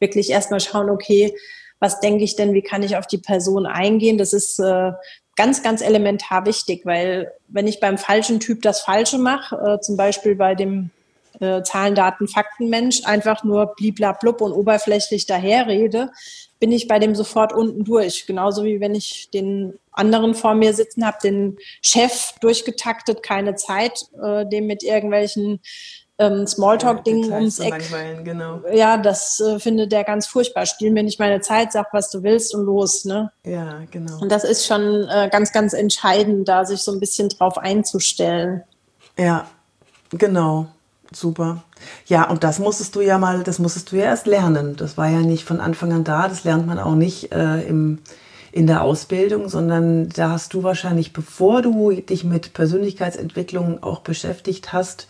wirklich 0.00 0.28
erstmal 0.28 0.60
schauen, 0.60 0.90
okay, 0.90 1.34
was 1.80 2.00
denke 2.00 2.24
ich 2.24 2.36
denn, 2.36 2.52
wie 2.52 2.62
kann 2.62 2.82
ich 2.82 2.96
auf 2.96 3.06
die 3.06 3.18
Person 3.18 3.64
eingehen? 3.64 4.18
Das 4.18 4.32
ist 4.32 4.58
äh, 4.58 4.92
ganz, 5.36 5.62
ganz 5.62 5.80
elementar 5.80 6.46
wichtig, 6.46 6.84
weil 6.84 7.32
wenn 7.48 7.66
ich 7.66 7.80
beim 7.80 7.98
falschen 7.98 8.40
Typ 8.40 8.62
das 8.62 8.80
Falsche 8.82 9.18
mache, 9.18 9.56
äh, 9.56 9.80
zum 9.80 9.96
Beispiel 9.96 10.34
bei 10.34 10.54
dem 10.54 10.90
äh, 11.40 11.62
Zahlen, 11.62 11.94
Daten, 11.94 12.28
Fakten 12.28 12.68
Mensch, 12.68 13.04
einfach 13.04 13.42
nur 13.42 13.74
bliblablub 13.74 14.40
und 14.40 14.52
oberflächlich 14.52 15.26
daherrede, 15.26 16.10
bin 16.60 16.70
ich 16.70 16.86
bei 16.86 16.98
dem 16.98 17.14
sofort 17.14 17.52
unten 17.52 17.84
durch. 17.84 18.26
Genauso 18.26 18.64
wie 18.64 18.80
wenn 18.80 18.94
ich 18.94 19.30
den 19.30 19.78
anderen 19.90 20.34
vor 20.34 20.54
mir 20.54 20.74
sitzen 20.74 21.04
habe, 21.04 21.18
den 21.22 21.58
Chef 21.80 22.34
durchgetaktet, 22.40 23.22
keine 23.22 23.56
Zeit, 23.56 24.06
äh, 24.22 24.46
dem 24.46 24.66
mit 24.66 24.82
irgendwelchen 24.82 25.60
ähm, 26.22 26.46
Smalltalk-Dingen 26.46 27.30
ja, 27.30 27.36
ums 27.36 27.58
Eck. 27.58 27.82
Genau. 28.24 28.60
Ja, 28.72 28.96
das 28.96 29.40
äh, 29.40 29.58
findet 29.58 29.92
der 29.92 30.04
ganz 30.04 30.26
furchtbar. 30.26 30.66
Spiel 30.66 30.92
mir 30.92 31.02
nicht 31.02 31.18
meine 31.18 31.40
Zeit, 31.40 31.72
sag, 31.72 31.92
was 31.92 32.10
du 32.10 32.22
willst 32.22 32.54
und 32.54 32.64
los. 32.64 33.04
Ne? 33.04 33.32
Ja, 33.44 33.80
genau. 33.90 34.20
Und 34.20 34.30
das 34.30 34.44
ist 34.44 34.66
schon 34.66 35.08
äh, 35.08 35.28
ganz, 35.30 35.52
ganz 35.52 35.72
entscheidend, 35.72 36.48
da 36.48 36.64
sich 36.64 36.82
so 36.82 36.92
ein 36.92 37.00
bisschen 37.00 37.28
drauf 37.28 37.58
einzustellen. 37.58 38.62
Ja, 39.18 39.46
genau. 40.10 40.66
Super. 41.14 41.62
Ja, 42.06 42.30
und 42.30 42.42
das 42.42 42.58
musstest 42.58 42.94
du 42.94 43.00
ja 43.02 43.18
mal, 43.18 43.42
das 43.42 43.58
musstest 43.58 43.92
du 43.92 43.96
ja 43.96 44.04
erst 44.04 44.26
lernen. 44.26 44.76
Das 44.76 44.96
war 44.96 45.08
ja 45.08 45.20
nicht 45.20 45.44
von 45.44 45.60
Anfang 45.60 45.92
an 45.92 46.04
da, 46.04 46.28
das 46.28 46.44
lernt 46.44 46.66
man 46.66 46.78
auch 46.78 46.94
nicht 46.94 47.32
äh, 47.32 47.60
im, 47.62 47.98
in 48.50 48.66
der 48.66 48.82
Ausbildung, 48.82 49.50
sondern 49.50 50.08
da 50.08 50.30
hast 50.30 50.54
du 50.54 50.62
wahrscheinlich, 50.62 51.12
bevor 51.12 51.60
du 51.60 51.90
dich 51.90 52.24
mit 52.24 52.54
Persönlichkeitsentwicklung 52.54 53.82
auch 53.82 54.00
beschäftigt 54.00 54.72
hast, 54.72 55.06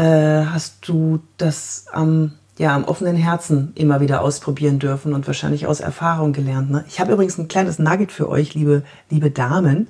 äh, 0.00 0.46
hast 0.46 0.88
du 0.88 1.20
das 1.36 1.84
am, 1.92 2.32
ja, 2.58 2.74
am 2.74 2.84
offenen 2.84 3.16
Herzen 3.16 3.72
immer 3.74 4.00
wieder 4.00 4.22
ausprobieren 4.22 4.78
dürfen 4.78 5.12
und 5.12 5.26
wahrscheinlich 5.26 5.66
aus 5.66 5.80
Erfahrung 5.80 6.32
gelernt. 6.32 6.70
Ne? 6.70 6.84
Ich 6.88 7.00
habe 7.00 7.12
übrigens 7.12 7.38
ein 7.38 7.48
kleines 7.48 7.78
Nugget 7.78 8.10
für 8.10 8.28
euch, 8.28 8.54
liebe, 8.54 8.82
liebe 9.10 9.30
Damen. 9.30 9.88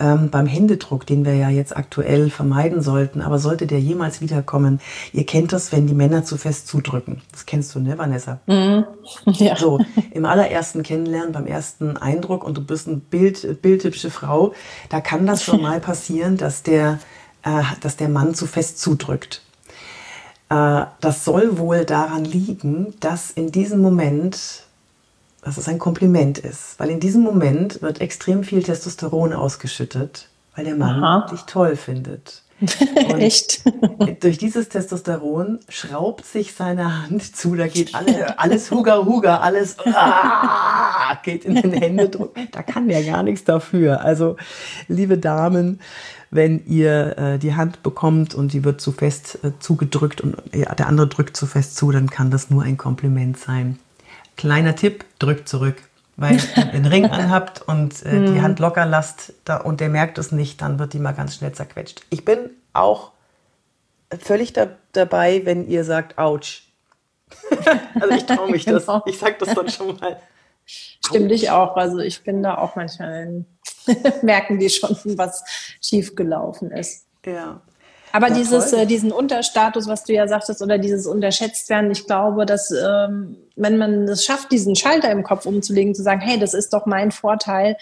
Ähm, 0.00 0.30
beim 0.30 0.46
Händedruck, 0.46 1.06
den 1.06 1.26
wir 1.26 1.34
ja 1.34 1.50
jetzt 1.50 1.76
aktuell 1.76 2.30
vermeiden 2.30 2.80
sollten, 2.80 3.20
aber 3.20 3.38
sollte 3.38 3.66
der 3.66 3.78
jemals 3.78 4.22
wiederkommen, 4.22 4.80
ihr 5.12 5.26
kennt 5.26 5.52
das, 5.52 5.70
wenn 5.70 5.86
die 5.86 5.94
Männer 5.94 6.24
zu 6.24 6.38
fest 6.38 6.66
zudrücken. 6.66 7.20
Das 7.30 7.44
kennst 7.44 7.74
du, 7.74 7.80
ne, 7.80 7.98
Vanessa? 7.98 8.40
Mhm. 8.46 8.84
Ja. 9.34 9.56
So, 9.56 9.80
im 10.12 10.24
allerersten 10.24 10.82
Kennenlernen, 10.82 11.32
beim 11.32 11.46
ersten 11.46 11.98
Eindruck 11.98 12.42
und 12.42 12.56
du 12.56 12.64
bist 12.64 12.88
eine 12.88 12.96
Bild, 12.96 13.60
bildhübsche 13.60 14.10
Frau, 14.10 14.54
da 14.88 15.00
kann 15.00 15.26
das 15.26 15.44
schon 15.44 15.60
mal 15.62 15.78
passieren, 15.78 16.38
dass 16.38 16.62
der 16.62 16.98
äh, 17.44 17.62
dass 17.80 17.96
der 17.96 18.08
Mann 18.08 18.34
zu 18.34 18.46
fest 18.46 18.80
zudrückt. 18.80 19.42
Äh, 20.48 20.84
das 21.00 21.24
soll 21.24 21.58
wohl 21.58 21.84
daran 21.84 22.24
liegen, 22.24 22.94
dass 23.00 23.30
in 23.30 23.52
diesem 23.52 23.80
Moment, 23.80 24.64
dass 25.42 25.56
es 25.56 25.68
ein 25.68 25.78
Kompliment 25.78 26.38
ist, 26.38 26.78
weil 26.78 26.90
in 26.90 27.00
diesem 27.00 27.22
Moment 27.22 27.80
wird 27.82 28.00
extrem 28.00 28.44
viel 28.44 28.62
Testosteron 28.62 29.32
ausgeschüttet, 29.32 30.28
weil 30.54 30.64
der 30.64 30.76
Mann 30.76 31.02
Aha. 31.02 31.26
dich 31.30 31.42
toll 31.42 31.76
findet. 31.76 32.42
Echt? 33.18 33.62
durch 34.20 34.38
dieses 34.38 34.68
Testosteron 34.68 35.60
schraubt 35.68 36.24
sich 36.24 36.54
seine 36.54 37.02
Hand 37.02 37.36
zu, 37.36 37.54
da 37.54 37.66
geht 37.66 37.94
alle, 37.94 38.38
alles 38.38 38.70
Huga 38.70 39.04
Huga, 39.04 39.38
alles 39.38 39.76
ah, 39.84 41.18
geht 41.22 41.44
in 41.44 41.56
den 41.56 41.72
Händedruck. 41.72 42.34
Da 42.52 42.62
kann 42.62 42.88
der 42.88 43.02
gar 43.02 43.22
nichts 43.22 43.44
dafür. 43.44 44.02
Also, 44.02 44.36
liebe 44.88 45.18
Damen, 45.18 45.80
wenn 46.30 46.64
ihr 46.66 47.18
äh, 47.18 47.38
die 47.38 47.54
Hand 47.54 47.82
bekommt 47.82 48.34
und 48.34 48.52
die 48.52 48.64
wird 48.64 48.80
zu 48.80 48.92
fest 48.92 49.38
äh, 49.42 49.52
zugedrückt 49.58 50.20
und 50.20 50.36
ja, 50.54 50.74
der 50.74 50.86
andere 50.86 51.08
drückt 51.08 51.36
zu 51.36 51.46
fest 51.46 51.76
zu, 51.76 51.90
dann 51.90 52.08
kann 52.08 52.30
das 52.30 52.50
nur 52.50 52.62
ein 52.62 52.76
Kompliment 52.76 53.38
sein. 53.38 53.78
Kleiner 54.36 54.74
Tipp, 54.74 55.04
drückt 55.18 55.48
zurück. 55.48 55.76
Weil 56.16 56.36
ihr 56.56 56.72
einen 56.72 56.86
Ring 56.86 57.06
anhabt 57.06 57.62
und 57.62 58.04
äh, 58.04 58.20
die 58.20 58.34
hm. 58.34 58.42
Hand 58.42 58.58
locker 58.58 58.86
lasst 58.86 59.34
da, 59.44 59.58
und 59.58 59.80
der 59.80 59.88
merkt 59.88 60.18
es 60.18 60.32
nicht, 60.32 60.60
dann 60.60 60.78
wird 60.78 60.92
die 60.92 60.98
mal 60.98 61.12
ganz 61.12 61.36
schnell 61.36 61.52
zerquetscht. 61.52 62.02
Ich 62.10 62.24
bin 62.24 62.50
auch 62.72 63.12
völlig 64.18 64.52
da, 64.52 64.68
dabei, 64.92 65.42
wenn 65.44 65.68
ihr 65.68 65.84
sagt, 65.84 66.18
ouch. 66.18 66.62
also 68.00 68.14
ich 68.14 68.26
traue 68.26 68.50
mich 68.50 68.64
das. 68.64 68.86
Genau. 68.86 69.02
Ich 69.06 69.18
sage 69.18 69.36
das 69.38 69.54
dann 69.54 69.68
schon 69.68 69.96
mal. 69.96 70.20
Stimmt 70.64 71.32
ich 71.32 71.50
auch. 71.50 71.76
Also 71.76 71.98
ich 71.98 72.22
bin 72.22 72.42
da 72.42 72.58
auch 72.58 72.76
manchmal 72.76 73.44
merken 74.22 74.58
die 74.58 74.70
schon, 74.70 74.96
was 75.16 75.44
schiefgelaufen 75.80 76.70
ist. 76.70 77.06
Ja. 77.24 77.60
Aber 78.12 78.28
ja, 78.28 78.34
dieses, 78.34 78.72
äh, 78.72 78.86
diesen 78.86 79.10
Unterstatus, 79.10 79.88
was 79.88 80.04
du 80.04 80.12
ja 80.12 80.28
sagtest, 80.28 80.62
oder 80.62 80.78
dieses 80.78 81.06
Unterschätztwerden, 81.06 81.90
ich 81.90 82.06
glaube, 82.06 82.46
dass 82.46 82.70
ähm, 82.70 83.38
wenn 83.56 83.78
man 83.78 84.04
es 84.08 84.24
schafft, 84.24 84.52
diesen 84.52 84.76
Schalter 84.76 85.10
im 85.10 85.22
Kopf 85.22 85.46
umzulegen, 85.46 85.94
zu 85.94 86.02
sagen, 86.02 86.20
hey, 86.20 86.38
das 86.38 86.54
ist 86.54 86.72
doch 86.72 86.86
mein 86.86 87.10
Vorteil, 87.10 87.76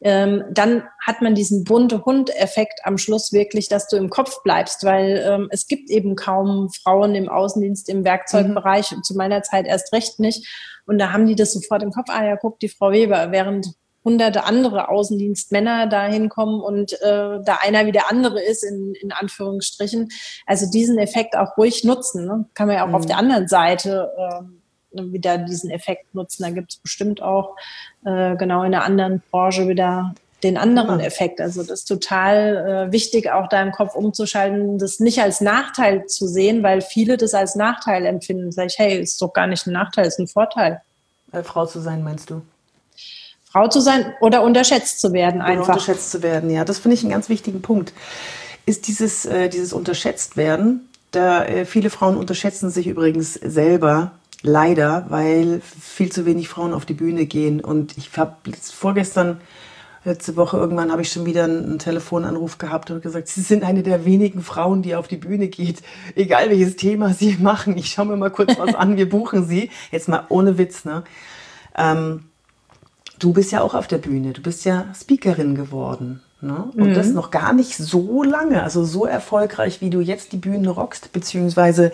ähm, 0.00 0.44
dann 0.50 0.82
hat 1.00 1.22
man 1.22 1.34
diesen 1.34 1.64
bunte 1.64 2.04
Hund-Effekt 2.04 2.80
am 2.84 2.98
Schluss 2.98 3.32
wirklich, 3.32 3.68
dass 3.68 3.88
du 3.88 3.96
im 3.96 4.10
Kopf 4.10 4.42
bleibst, 4.42 4.84
weil 4.84 5.22
ähm, 5.26 5.48
es 5.50 5.66
gibt 5.66 5.88
eben 5.90 6.14
kaum 6.16 6.70
Frauen 6.70 7.14
im 7.14 7.28
Außendienst, 7.28 7.88
im 7.88 8.04
Werkzeugbereich, 8.04 8.92
mhm. 8.92 9.02
zu 9.02 9.14
meiner 9.14 9.42
Zeit 9.42 9.66
erst 9.66 9.92
recht 9.92 10.20
nicht. 10.20 10.46
Und 10.86 10.98
da 10.98 11.12
haben 11.12 11.26
die 11.26 11.36
das 11.36 11.52
sofort 11.52 11.82
im 11.82 11.90
Kopf, 11.90 12.08
ah 12.10 12.24
ja, 12.24 12.36
guck, 12.36 12.58
die 12.60 12.68
Frau 12.68 12.90
Weber, 12.90 13.30
während 13.30 13.68
hunderte 14.04 14.44
andere 14.44 14.88
Außendienstmänner 14.88 15.86
da 15.86 16.06
hinkommen 16.06 16.60
und 16.60 16.92
äh, 17.00 17.40
da 17.42 17.58
einer 17.62 17.86
wie 17.86 17.92
der 17.92 18.10
andere 18.10 18.42
ist, 18.42 18.62
in, 18.62 18.94
in 18.94 19.12
Anführungsstrichen. 19.12 20.10
Also 20.46 20.70
diesen 20.70 20.98
Effekt 20.98 21.36
auch 21.36 21.56
ruhig 21.56 21.84
nutzen. 21.84 22.26
Ne? 22.26 22.44
Kann 22.54 22.66
man 22.66 22.76
ja 22.76 22.84
auch 22.84 22.88
mhm. 22.88 22.94
auf 22.94 23.06
der 23.06 23.16
anderen 23.16 23.48
Seite 23.48 24.10
äh, 24.18 25.02
wieder 25.12 25.38
diesen 25.38 25.70
Effekt 25.70 26.14
nutzen. 26.14 26.42
Da 26.42 26.50
gibt 26.50 26.72
es 26.72 26.76
bestimmt 26.78 27.22
auch 27.22 27.56
äh, 28.04 28.36
genau 28.36 28.62
in 28.62 28.74
einer 28.74 28.84
anderen 28.84 29.22
Branche 29.30 29.68
wieder 29.68 30.14
den 30.42 30.58
anderen 30.58 31.00
Effekt. 31.00 31.40
Also 31.40 31.62
das 31.62 31.80
ist 31.80 31.84
total 31.86 32.88
äh, 32.88 32.92
wichtig, 32.92 33.30
auch 33.30 33.48
da 33.48 33.62
im 33.62 33.72
Kopf 33.72 33.94
umzuschalten, 33.94 34.78
das 34.78 35.00
nicht 35.00 35.20
als 35.20 35.40
Nachteil 35.40 36.06
zu 36.06 36.28
sehen, 36.28 36.62
weil 36.62 36.82
viele 36.82 37.16
das 37.16 37.32
als 37.32 37.56
Nachteil 37.56 38.04
empfinden. 38.04 38.52
Sag 38.52 38.66
ich, 38.66 38.78
hey, 38.78 39.00
ist 39.00 39.20
doch 39.22 39.32
gar 39.32 39.46
nicht 39.46 39.66
ein 39.66 39.72
Nachteil, 39.72 40.06
ist 40.06 40.20
ein 40.20 40.28
Vorteil. 40.28 40.82
Äh, 41.32 41.42
Frau 41.42 41.64
zu 41.64 41.80
sein, 41.80 42.04
meinst 42.04 42.28
du? 42.28 42.42
Frau 43.54 43.68
zu 43.68 43.78
sein 43.78 44.12
oder 44.20 44.42
unterschätzt 44.42 45.00
zu 45.00 45.12
werden 45.12 45.40
einfach. 45.40 45.62
Oder 45.62 45.74
unterschätzt 45.74 46.10
zu 46.10 46.22
werden, 46.24 46.50
ja. 46.50 46.64
Das 46.64 46.78
finde 46.78 46.96
ich 46.96 47.02
einen 47.02 47.12
ganz 47.12 47.28
wichtigen 47.28 47.62
Punkt. 47.62 47.92
Ist 48.66 48.88
dieses, 48.88 49.26
äh, 49.26 49.48
dieses 49.48 49.72
unterschätzt 49.72 50.36
werden, 50.36 50.88
Da, 51.12 51.44
äh, 51.44 51.64
viele 51.64 51.90
Frauen 51.90 52.16
unterschätzen 52.16 52.70
sich 52.70 52.88
übrigens 52.88 53.34
selber, 53.34 54.10
leider, 54.42 55.06
weil 55.10 55.62
viel 55.80 56.10
zu 56.10 56.26
wenig 56.26 56.48
Frauen 56.48 56.74
auf 56.74 56.84
die 56.84 56.94
Bühne 56.94 57.26
gehen. 57.26 57.60
Und 57.60 57.96
ich 57.96 58.10
habe 58.16 58.34
vorgestern, 58.60 59.40
letzte 60.04 60.34
Woche 60.34 60.56
irgendwann, 60.56 60.90
habe 60.90 61.02
ich 61.02 61.12
schon 61.12 61.24
wieder 61.24 61.44
einen 61.44 61.78
Telefonanruf 61.78 62.58
gehabt 62.58 62.90
und 62.90 63.02
gesagt, 63.02 63.28
Sie 63.28 63.40
sind 63.42 63.62
eine 63.62 63.84
der 63.84 64.04
wenigen 64.04 64.42
Frauen, 64.42 64.82
die 64.82 64.96
auf 64.96 65.06
die 65.06 65.16
Bühne 65.16 65.46
geht. 65.46 65.82
Egal 66.16 66.50
welches 66.50 66.74
Thema 66.74 67.14
Sie 67.14 67.36
machen, 67.40 67.78
ich 67.78 67.90
schaue 67.90 68.06
mir 68.06 68.16
mal 68.16 68.30
kurz 68.30 68.58
was 68.58 68.74
an, 68.74 68.96
wir 68.96 69.08
buchen 69.08 69.46
Sie. 69.46 69.70
Jetzt 69.92 70.08
mal 70.08 70.24
ohne 70.28 70.58
Witz, 70.58 70.84
ne? 70.84 71.04
Ähm, 71.76 72.24
du 73.24 73.32
bist 73.32 73.52
ja 73.52 73.62
auch 73.62 73.74
auf 73.74 73.86
der 73.86 73.98
Bühne, 73.98 74.34
du 74.34 74.42
bist 74.42 74.66
ja 74.66 74.86
Speakerin 74.94 75.54
geworden. 75.54 76.20
Ne? 76.42 76.68
Und 76.76 76.90
mhm. 76.90 76.94
das 76.94 77.08
noch 77.08 77.30
gar 77.30 77.54
nicht 77.54 77.74
so 77.74 78.22
lange, 78.22 78.62
also 78.62 78.84
so 78.84 79.06
erfolgreich, 79.06 79.80
wie 79.80 79.88
du 79.88 80.00
jetzt 80.00 80.32
die 80.32 80.36
Bühne 80.36 80.68
rockst, 80.68 81.10
beziehungsweise 81.12 81.90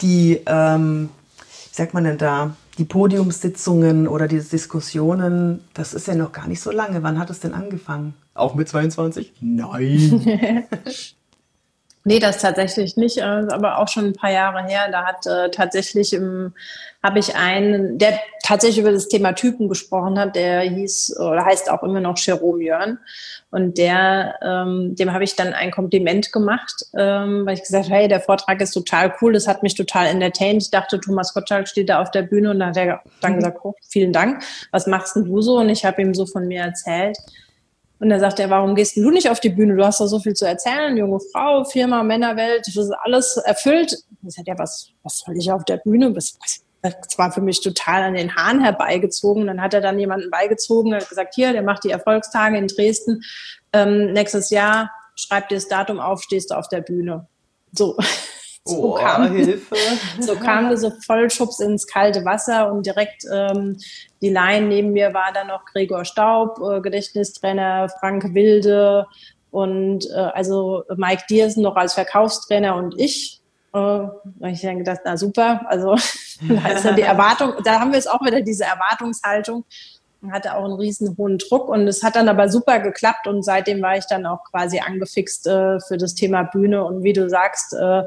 die, 0.00 0.40
ähm, 0.46 1.10
wie 1.38 1.74
sagt 1.74 1.92
man 1.92 2.04
denn 2.04 2.16
da, 2.16 2.56
die 2.78 2.86
Podiumssitzungen 2.86 4.08
oder 4.08 4.28
die 4.28 4.40
Diskussionen, 4.40 5.62
das 5.74 5.92
ist 5.92 6.06
ja 6.06 6.14
noch 6.14 6.32
gar 6.32 6.48
nicht 6.48 6.62
so 6.62 6.70
lange. 6.70 7.02
Wann 7.02 7.18
hat 7.18 7.28
es 7.28 7.40
denn 7.40 7.52
angefangen? 7.52 8.14
Auch 8.32 8.54
mit 8.54 8.66
22? 8.66 9.34
Nein. 9.42 10.24
Nee, 12.04 12.18
das 12.18 12.38
tatsächlich 12.38 12.96
nicht, 12.96 13.18
äh, 13.18 13.22
aber 13.22 13.78
auch 13.78 13.88
schon 13.88 14.06
ein 14.06 14.12
paar 14.12 14.32
Jahre 14.32 14.64
her. 14.64 14.88
Da 14.90 15.04
hat 15.04 15.26
äh, 15.26 15.50
tatsächlich 15.50 16.12
im 16.12 16.52
habe 17.02 17.18
ich 17.18 17.34
einen, 17.34 17.98
der 17.98 18.18
tatsächlich 18.44 18.78
über 18.78 18.92
das 18.92 19.08
Thema 19.08 19.32
Typen 19.32 19.68
gesprochen 19.68 20.18
hat, 20.18 20.36
der 20.36 20.60
hieß 20.60 21.18
oder 21.18 21.44
heißt 21.44 21.68
auch 21.68 21.82
immer 21.82 22.00
noch 22.00 22.16
Jerome 22.16 22.62
Jörn. 22.62 22.98
Und 23.50 23.76
der, 23.76 24.36
ähm, 24.40 24.94
dem 24.94 25.12
habe 25.12 25.24
ich 25.24 25.34
dann 25.34 25.52
ein 25.52 25.72
Kompliment 25.72 26.32
gemacht, 26.32 26.86
ähm, 26.96 27.44
weil 27.44 27.54
ich 27.54 27.62
gesagt 27.62 27.86
habe, 27.86 27.94
hey, 27.94 28.08
der 28.08 28.20
Vortrag 28.20 28.60
ist 28.60 28.70
total 28.70 29.12
cool, 29.20 29.32
das 29.32 29.48
hat 29.48 29.62
mich 29.62 29.74
total 29.74 30.06
entertained. 30.06 30.62
Ich 30.62 30.70
dachte, 30.70 31.00
Thomas 31.00 31.34
Gottschalk 31.34 31.66
steht 31.66 31.88
da 31.88 32.00
auf 32.00 32.12
der 32.12 32.22
Bühne 32.22 32.50
und 32.50 32.60
dann 32.60 32.68
hat 32.68 32.76
er 32.76 33.02
dann 33.20 33.32
mhm. 33.32 33.36
gesagt, 33.36 33.58
oh, 33.64 33.74
vielen 33.88 34.12
Dank, 34.12 34.42
was 34.70 34.86
machst 34.86 35.16
denn 35.16 35.24
du 35.24 35.42
so? 35.42 35.58
Und 35.58 35.70
ich 35.70 35.84
habe 35.84 36.00
ihm 36.00 36.14
so 36.14 36.24
von 36.26 36.46
mir 36.46 36.62
erzählt. 36.62 37.18
Und 38.02 38.10
dann 38.10 38.18
sagt 38.18 38.40
er, 38.40 38.50
warum 38.50 38.74
gehst 38.74 38.96
du 38.96 39.12
nicht 39.12 39.30
auf 39.30 39.38
die 39.38 39.50
Bühne? 39.50 39.76
Du 39.76 39.86
hast 39.86 40.00
doch 40.00 40.08
so 40.08 40.18
viel 40.18 40.34
zu 40.34 40.44
erzählen, 40.44 40.96
junge 40.96 41.20
Frau, 41.32 41.62
Firma, 41.62 42.02
Männerwelt, 42.02 42.66
das 42.66 42.74
ist 42.74 42.90
alles 43.04 43.36
erfüllt. 43.36 43.96
Ich 44.26 44.34
sagte, 44.34 44.50
ja, 44.50 44.58
was, 44.58 44.90
was 45.04 45.18
soll 45.18 45.36
ich 45.36 45.52
auf 45.52 45.64
der 45.64 45.76
Bühne? 45.76 46.12
Das 46.12 46.36
war 47.16 47.30
für 47.30 47.42
mich 47.42 47.60
total 47.60 48.02
an 48.02 48.14
den 48.14 48.34
Haaren 48.34 48.60
herbeigezogen. 48.60 49.46
Dann 49.46 49.62
hat 49.62 49.72
er 49.72 49.80
dann 49.80 50.00
jemanden 50.00 50.30
beigezogen, 50.30 50.92
hat 50.92 51.08
gesagt, 51.08 51.36
hier, 51.36 51.52
der 51.52 51.62
macht 51.62 51.84
die 51.84 51.90
Erfolgstage 51.90 52.58
in 52.58 52.66
Dresden. 52.66 53.22
Ähm, 53.72 54.12
nächstes 54.12 54.50
Jahr 54.50 54.90
schreib 55.14 55.48
dir 55.48 55.54
das 55.54 55.68
Datum 55.68 56.00
auf, 56.00 56.24
stehst 56.24 56.50
du 56.50 56.56
auf 56.56 56.66
der 56.66 56.80
Bühne. 56.80 57.28
So. 57.70 57.96
So, 58.64 58.94
oh, 58.94 58.94
kam, 58.94 59.32
Hilfe. 59.32 59.74
so 60.20 60.36
kam 60.36 60.70
wir 60.70 60.76
so 60.76 60.92
Vollschubs 61.04 61.58
ins 61.58 61.86
kalte 61.86 62.24
Wasser 62.24 62.70
und 62.70 62.86
direkt 62.86 63.24
ähm, 63.32 63.76
die 64.20 64.28
Line 64.28 64.68
neben 64.68 64.92
mir 64.92 65.12
war 65.14 65.32
dann 65.34 65.48
noch 65.48 65.64
Gregor 65.64 66.04
Staub, 66.04 66.60
äh, 66.60 66.80
Gedächtnistrainer, 66.80 67.88
Frank 67.98 68.34
Wilde 68.34 69.06
und 69.50 70.08
äh, 70.10 70.14
also 70.14 70.84
Mike 70.94 71.24
Diersen 71.28 71.64
noch 71.64 71.74
als 71.74 71.94
Verkaufstrainer 71.94 72.76
und 72.76 72.98
ich. 72.98 73.40
Äh, 73.74 73.78
da 73.78 74.12
habe 74.40 74.52
ich 74.52 74.60
dann 74.60 74.78
gedacht, 74.78 75.00
na 75.04 75.16
super, 75.16 75.62
also 75.66 75.96
da 76.48 76.68
ist 76.68 76.84
ja 76.84 76.92
die 76.92 77.02
Erwartung, 77.02 77.54
da 77.64 77.80
haben 77.80 77.90
wir 77.90 77.96
jetzt 77.96 78.10
auch 78.10 78.24
wieder 78.24 78.42
diese 78.42 78.64
Erwartungshaltung 78.64 79.64
hatte 80.30 80.54
auch 80.54 80.64
einen 80.64 80.74
riesen 80.74 81.16
hohen 81.18 81.38
Druck 81.38 81.68
und 81.68 81.88
es 81.88 82.04
hat 82.04 82.14
dann 82.14 82.28
aber 82.28 82.48
super 82.48 82.78
geklappt 82.78 83.26
und 83.26 83.42
seitdem 83.42 83.82
war 83.82 83.96
ich 83.96 84.06
dann 84.06 84.24
auch 84.24 84.44
quasi 84.52 84.78
angefixt 84.78 85.48
äh, 85.48 85.80
für 85.80 85.96
das 85.96 86.14
Thema 86.14 86.44
Bühne 86.44 86.84
und 86.84 87.02
wie 87.02 87.12
du 87.12 87.28
sagst, 87.28 87.74
äh, 87.74 88.04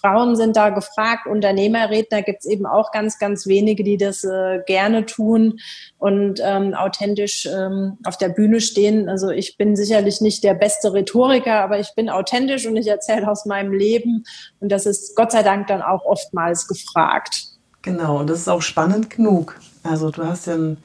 Frauen 0.00 0.36
sind 0.36 0.56
da 0.56 0.70
gefragt, 0.70 1.26
Unternehmerredner 1.26 2.22
gibt 2.22 2.40
es 2.40 2.46
eben 2.46 2.66
auch 2.66 2.92
ganz, 2.92 3.18
ganz 3.18 3.46
wenige, 3.46 3.84
die 3.84 3.96
das 3.96 4.24
äh, 4.24 4.60
gerne 4.66 5.06
tun 5.06 5.58
und 5.98 6.40
ähm, 6.42 6.74
authentisch 6.74 7.46
ähm, 7.46 7.98
auf 8.04 8.16
der 8.16 8.28
Bühne 8.28 8.60
stehen. 8.60 9.08
Also 9.08 9.30
ich 9.30 9.56
bin 9.56 9.76
sicherlich 9.76 10.20
nicht 10.20 10.44
der 10.44 10.54
beste 10.54 10.92
Rhetoriker, 10.92 11.60
aber 11.62 11.78
ich 11.78 11.94
bin 11.94 12.08
authentisch 12.08 12.66
und 12.66 12.76
ich 12.76 12.86
erzähle 12.86 13.28
aus 13.28 13.46
meinem 13.46 13.72
Leben 13.72 14.24
und 14.60 14.70
das 14.70 14.86
ist 14.86 15.16
Gott 15.16 15.32
sei 15.32 15.42
Dank 15.42 15.66
dann 15.66 15.82
auch 15.82 16.04
oftmals 16.04 16.68
gefragt. 16.68 17.44
Genau, 17.82 18.18
und 18.18 18.28
das 18.28 18.40
ist 18.40 18.48
auch 18.48 18.62
spannend 18.62 19.10
genug. 19.10 19.58
Also 19.82 20.10
du 20.10 20.24
hast 20.24 20.46
ja 20.46 20.54
ein, 20.54 20.76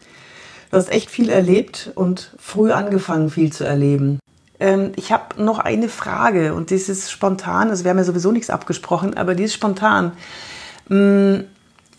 du 0.71 0.77
hast 0.77 0.91
echt 0.91 1.09
viel 1.09 1.29
erlebt 1.29 1.91
und 1.95 2.31
früh 2.37 2.71
angefangen, 2.71 3.29
viel 3.29 3.51
zu 3.51 3.63
erleben. 3.63 4.19
Ähm, 4.59 4.91
ich 4.95 5.11
habe 5.11 5.41
noch 5.41 5.59
eine 5.59 5.89
Frage 5.89 6.53
und 6.53 6.71
das 6.71 6.89
ist 6.89 7.11
spontan. 7.11 7.69
Also 7.69 7.83
wir 7.83 7.91
haben 7.91 7.97
ja 7.97 8.03
sowieso 8.03 8.31
nichts 8.31 8.49
abgesprochen, 8.49 9.15
aber 9.15 9.35
die 9.35 9.43
ist 9.43 9.53
spontan. 9.53 10.13
Mm, 10.89 11.41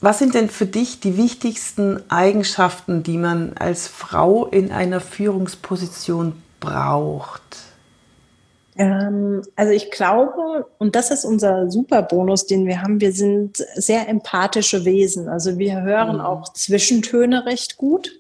was 0.01 0.19
sind 0.19 0.35
denn 0.35 0.51
für 0.51 0.67
dich 0.67 1.01
die 1.01 1.17
wichtigsten 1.17 2.03
Eigenschaften, 2.11 3.03
die 3.03 3.17
man 3.17 3.55
als 3.59 3.88
Frau 3.88 4.47
in 4.47 4.71
einer 4.71 5.01
Führungsposition 5.01 6.35
braucht? 6.61 7.43
Ähm, 8.77 9.43
also 9.57 9.73
ich 9.73 9.90
glaube, 9.90 10.67
und 10.79 10.97
das 10.97 11.11
ist 11.11 11.25
unser 11.25 11.71
Superbonus, 11.71 12.47
den 12.47 12.67
wir 12.67 12.83
haben, 12.83 13.01
wir 13.01 13.12
sind 13.12 13.64
sehr 13.77 14.09
empathische 14.09 14.85
Wesen. 14.85 15.29
Also 15.29 15.59
wir 15.59 15.83
hören 15.83 16.17
mhm. 16.17 16.23
auch 16.23 16.53
Zwischentöne 16.53 17.47
recht 17.47 17.77
gut. 17.77 18.11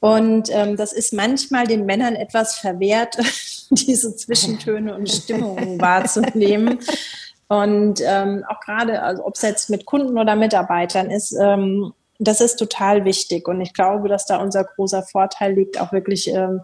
Und 0.00 0.50
ähm, 0.52 0.76
das 0.76 0.92
ist 0.92 1.12
manchmal 1.12 1.66
den 1.66 1.86
Männern 1.86 2.14
etwas 2.14 2.58
verwehrt, 2.58 3.16
diese 3.70 4.14
Zwischentöne 4.14 4.94
und 4.94 5.08
Stimmungen 5.08 5.80
wahrzunehmen. 5.80 6.80
Und 7.48 8.00
ähm, 8.04 8.44
auch 8.48 8.60
gerade, 8.60 9.02
also 9.02 9.24
ob 9.24 9.36
es 9.36 9.42
jetzt 9.42 9.70
mit 9.70 9.86
Kunden 9.86 10.18
oder 10.18 10.36
Mitarbeitern 10.36 11.10
ist, 11.10 11.32
ähm, 11.32 11.92
das 12.18 12.40
ist 12.40 12.56
total 12.56 13.04
wichtig. 13.04 13.48
Und 13.48 13.60
ich 13.60 13.72
glaube, 13.72 14.08
dass 14.08 14.26
da 14.26 14.36
unser 14.36 14.64
großer 14.64 15.02
Vorteil 15.02 15.54
liegt, 15.54 15.80
auch 15.80 15.92
wirklich 15.92 16.28
ähm, 16.28 16.60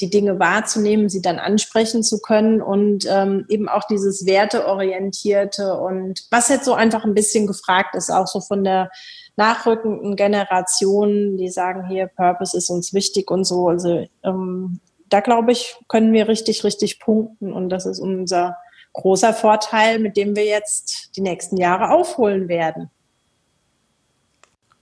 die 0.00 0.10
Dinge 0.10 0.38
wahrzunehmen, 0.38 1.08
sie 1.08 1.22
dann 1.22 1.38
ansprechen 1.38 2.02
zu 2.02 2.20
können 2.20 2.60
und 2.60 3.06
ähm, 3.08 3.46
eben 3.48 3.68
auch 3.68 3.84
dieses 3.84 4.26
Werteorientierte 4.26 5.74
und 5.74 6.26
was 6.30 6.48
jetzt 6.48 6.66
so 6.66 6.74
einfach 6.74 7.04
ein 7.04 7.14
bisschen 7.14 7.46
gefragt 7.46 7.94
ist, 7.94 8.10
auch 8.10 8.26
so 8.26 8.40
von 8.40 8.62
der 8.62 8.90
nachrückenden 9.36 10.16
Generationen, 10.16 11.36
die 11.36 11.48
sagen 11.48 11.86
hier, 11.88 12.08
Purpose 12.08 12.56
ist 12.56 12.70
uns 12.70 12.92
wichtig 12.92 13.30
und 13.30 13.44
so. 13.44 13.68
Also 13.68 14.06
ähm, 14.22 14.80
da 15.08 15.20
glaube 15.20 15.52
ich, 15.52 15.76
können 15.88 16.12
wir 16.12 16.28
richtig, 16.28 16.64
richtig 16.64 17.00
punkten 17.00 17.52
und 17.52 17.70
das 17.70 17.86
ist 17.86 18.00
unser 18.00 18.56
großer 18.92 19.34
Vorteil, 19.34 19.98
mit 19.98 20.16
dem 20.16 20.36
wir 20.36 20.44
jetzt 20.44 21.16
die 21.16 21.20
nächsten 21.20 21.56
Jahre 21.58 21.90
aufholen 21.90 22.48
werden. 22.48 22.90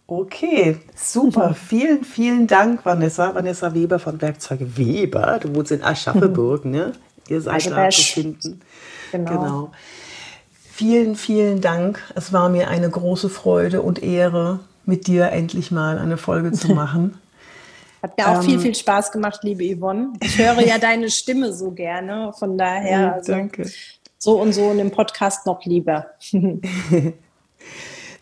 Okay, 0.06 0.78
super. 0.94 1.54
Vielen, 1.54 2.04
vielen 2.04 2.46
Dank, 2.46 2.84
Vanessa. 2.84 3.34
Vanessa 3.34 3.72
Weber 3.72 3.98
von 3.98 4.20
Werkzeuge 4.20 4.76
Weber. 4.76 5.38
Du 5.40 5.54
wohnst 5.54 5.72
in 5.72 5.82
Aschaffenburg, 5.82 6.64
ne? 6.66 6.92
Ihr 7.28 7.40
seid 7.40 7.70
da 7.70 7.88
zu 7.88 8.02
finden. 8.02 8.60
Genau. 9.12 9.30
genau. 9.30 9.72
Vielen, 10.72 11.16
vielen 11.16 11.60
Dank. 11.62 12.02
Es 12.14 12.32
war 12.32 12.50
mir 12.50 12.68
eine 12.68 12.90
große 12.90 13.30
Freude 13.30 13.80
und 13.80 14.02
Ehre, 14.02 14.60
mit 14.84 15.06
dir 15.06 15.30
endlich 15.30 15.70
mal 15.70 15.98
eine 15.98 16.18
Folge 16.18 16.52
zu 16.52 16.68
machen. 16.74 17.18
Hat 18.02 18.18
mir 18.18 18.28
auch 18.28 18.42
ähm, 18.42 18.42
viel, 18.42 18.60
viel 18.60 18.74
Spaß 18.74 19.10
gemacht, 19.10 19.40
liebe 19.42 19.64
Yvonne. 19.64 20.12
Ich 20.20 20.36
höre 20.36 20.60
ja 20.60 20.76
deine 20.80 21.08
Stimme 21.10 21.54
so 21.54 21.70
gerne. 21.70 22.34
Von 22.38 22.58
daher, 22.58 23.14
also 23.14 23.32
danke. 23.32 23.70
so 24.18 24.38
und 24.38 24.52
so 24.52 24.70
in 24.70 24.76
dem 24.76 24.90
Podcast 24.90 25.46
noch 25.46 25.64
lieber. 25.64 26.08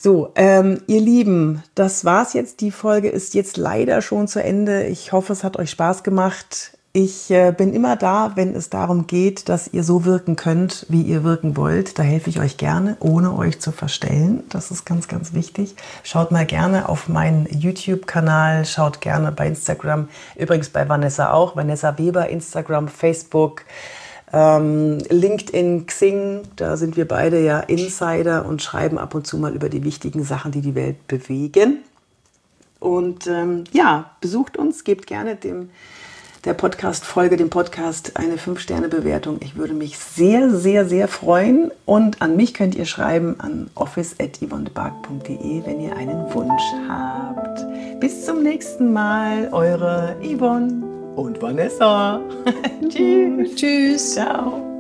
So, 0.05 0.33
ähm, 0.35 0.81
ihr 0.88 1.01
Lieben, 1.01 1.62
das 1.77 2.05
war's 2.05 2.33
jetzt. 2.33 2.61
Die 2.61 2.73
Folge 2.73 3.09
ist 3.09 3.35
jetzt 3.35 3.57
leider 3.57 4.03
schon 4.03 4.27
zu 4.27 4.43
Ende. 4.43 4.83
Ich 4.87 5.12
hoffe, 5.12 5.33
es 5.33 5.45
hat 5.45 5.57
euch 5.57 5.71
Spaß 5.71 6.03
gemacht. 6.03 6.77
Ich 6.93 7.31
äh, 7.31 7.55
bin 7.57 7.73
immer 7.73 7.95
da, 7.95 8.33
wenn 8.35 8.57
es 8.57 8.69
darum 8.69 9.07
geht, 9.07 9.49
dass 9.49 9.73
ihr 9.73 9.85
so 9.85 10.05
wirken 10.05 10.35
könnt, 10.35 10.87
wie 10.88 11.03
ihr 11.03 11.23
wirken 11.23 11.57
wollt. 11.57 12.01
Da 12.01 12.03
helfe 12.03 12.31
ich 12.31 12.41
euch 12.41 12.57
gerne, 12.57 12.97
ohne 12.99 13.33
euch 13.38 13.61
zu 13.61 13.71
verstellen. 13.71 14.43
Das 14.49 14.73
ist 14.73 14.85
ganz, 14.85 15.07
ganz 15.07 15.35
wichtig. 15.35 15.77
Schaut 16.03 16.33
mal 16.33 16.47
gerne 16.47 16.88
auf 16.88 17.09
meinen 17.09 17.47
YouTube-Kanal, 17.47 18.65
schaut 18.65 19.01
gerne 19.01 19.31
bei 19.31 19.47
Instagram, 19.47 20.09
übrigens 20.35 20.71
bei 20.71 20.88
Vanessa 20.88 21.31
auch, 21.31 21.55
Vanessa 21.55 21.97
Weber, 21.97 22.29
Instagram, 22.29 22.88
Facebook, 22.88 23.62
ähm, 24.33 24.99
LinkedIn, 25.09 25.87
Xing. 25.87 26.42
Da 26.57 26.77
sind 26.77 26.97
wir 26.97 27.07
beide 27.07 27.42
ja 27.42 27.61
Insider 27.61 28.47
und 28.47 28.62
schreiben 28.62 28.99
ab 28.99 29.14
und 29.14 29.27
zu 29.27 29.38
mal 29.38 29.55
über 29.55 29.68
die 29.68 29.85
wichtigen 29.85 30.25
Sachen, 30.25 30.53
die 30.53 30.61
die 30.61 30.75
Welt 30.75 31.07
bewegen. 31.07 31.79
Und 32.81 33.27
ähm, 33.27 33.64
ja, 33.73 34.11
besucht 34.21 34.57
uns, 34.57 34.85
gebt 34.85 35.07
gerne 35.07 35.37
dem 35.37 35.71
der 36.45 36.55
Podcast-Folge, 36.55 37.37
dem 37.37 37.51
Podcast, 37.51 38.16
eine 38.16 38.35
5-Sterne-Bewertung. 38.35 39.38
Ich 39.40 39.55
würde 39.55 39.75
mich 39.75 39.97
sehr, 39.99 40.51
sehr, 40.51 40.88
sehr 40.88 41.07
freuen. 41.07 41.71
Und 41.87 42.21
an 42.21 42.35
mich 42.35 42.53
könnt 42.53 42.75
ihr 42.75 42.85
schreiben 42.85 43.38
an 43.38 43.71
office.yvonnebark.de, 43.77 45.64
wenn 45.64 45.81
ihr 45.81 45.97
einen 45.97 46.35
Wunsch 46.35 46.62
habt. 46.88 47.64
Bis 48.01 48.27
zum 48.27 48.42
nächsten 48.42 48.92
Mal, 48.92 49.51
eure 49.53 50.16
Yvonne 50.21 50.92
und 51.16 51.40
Vanessa. 51.40 52.20
Tschüss. 52.88 53.55
Tschüss. 53.57 54.14
Ciao. 54.14 54.72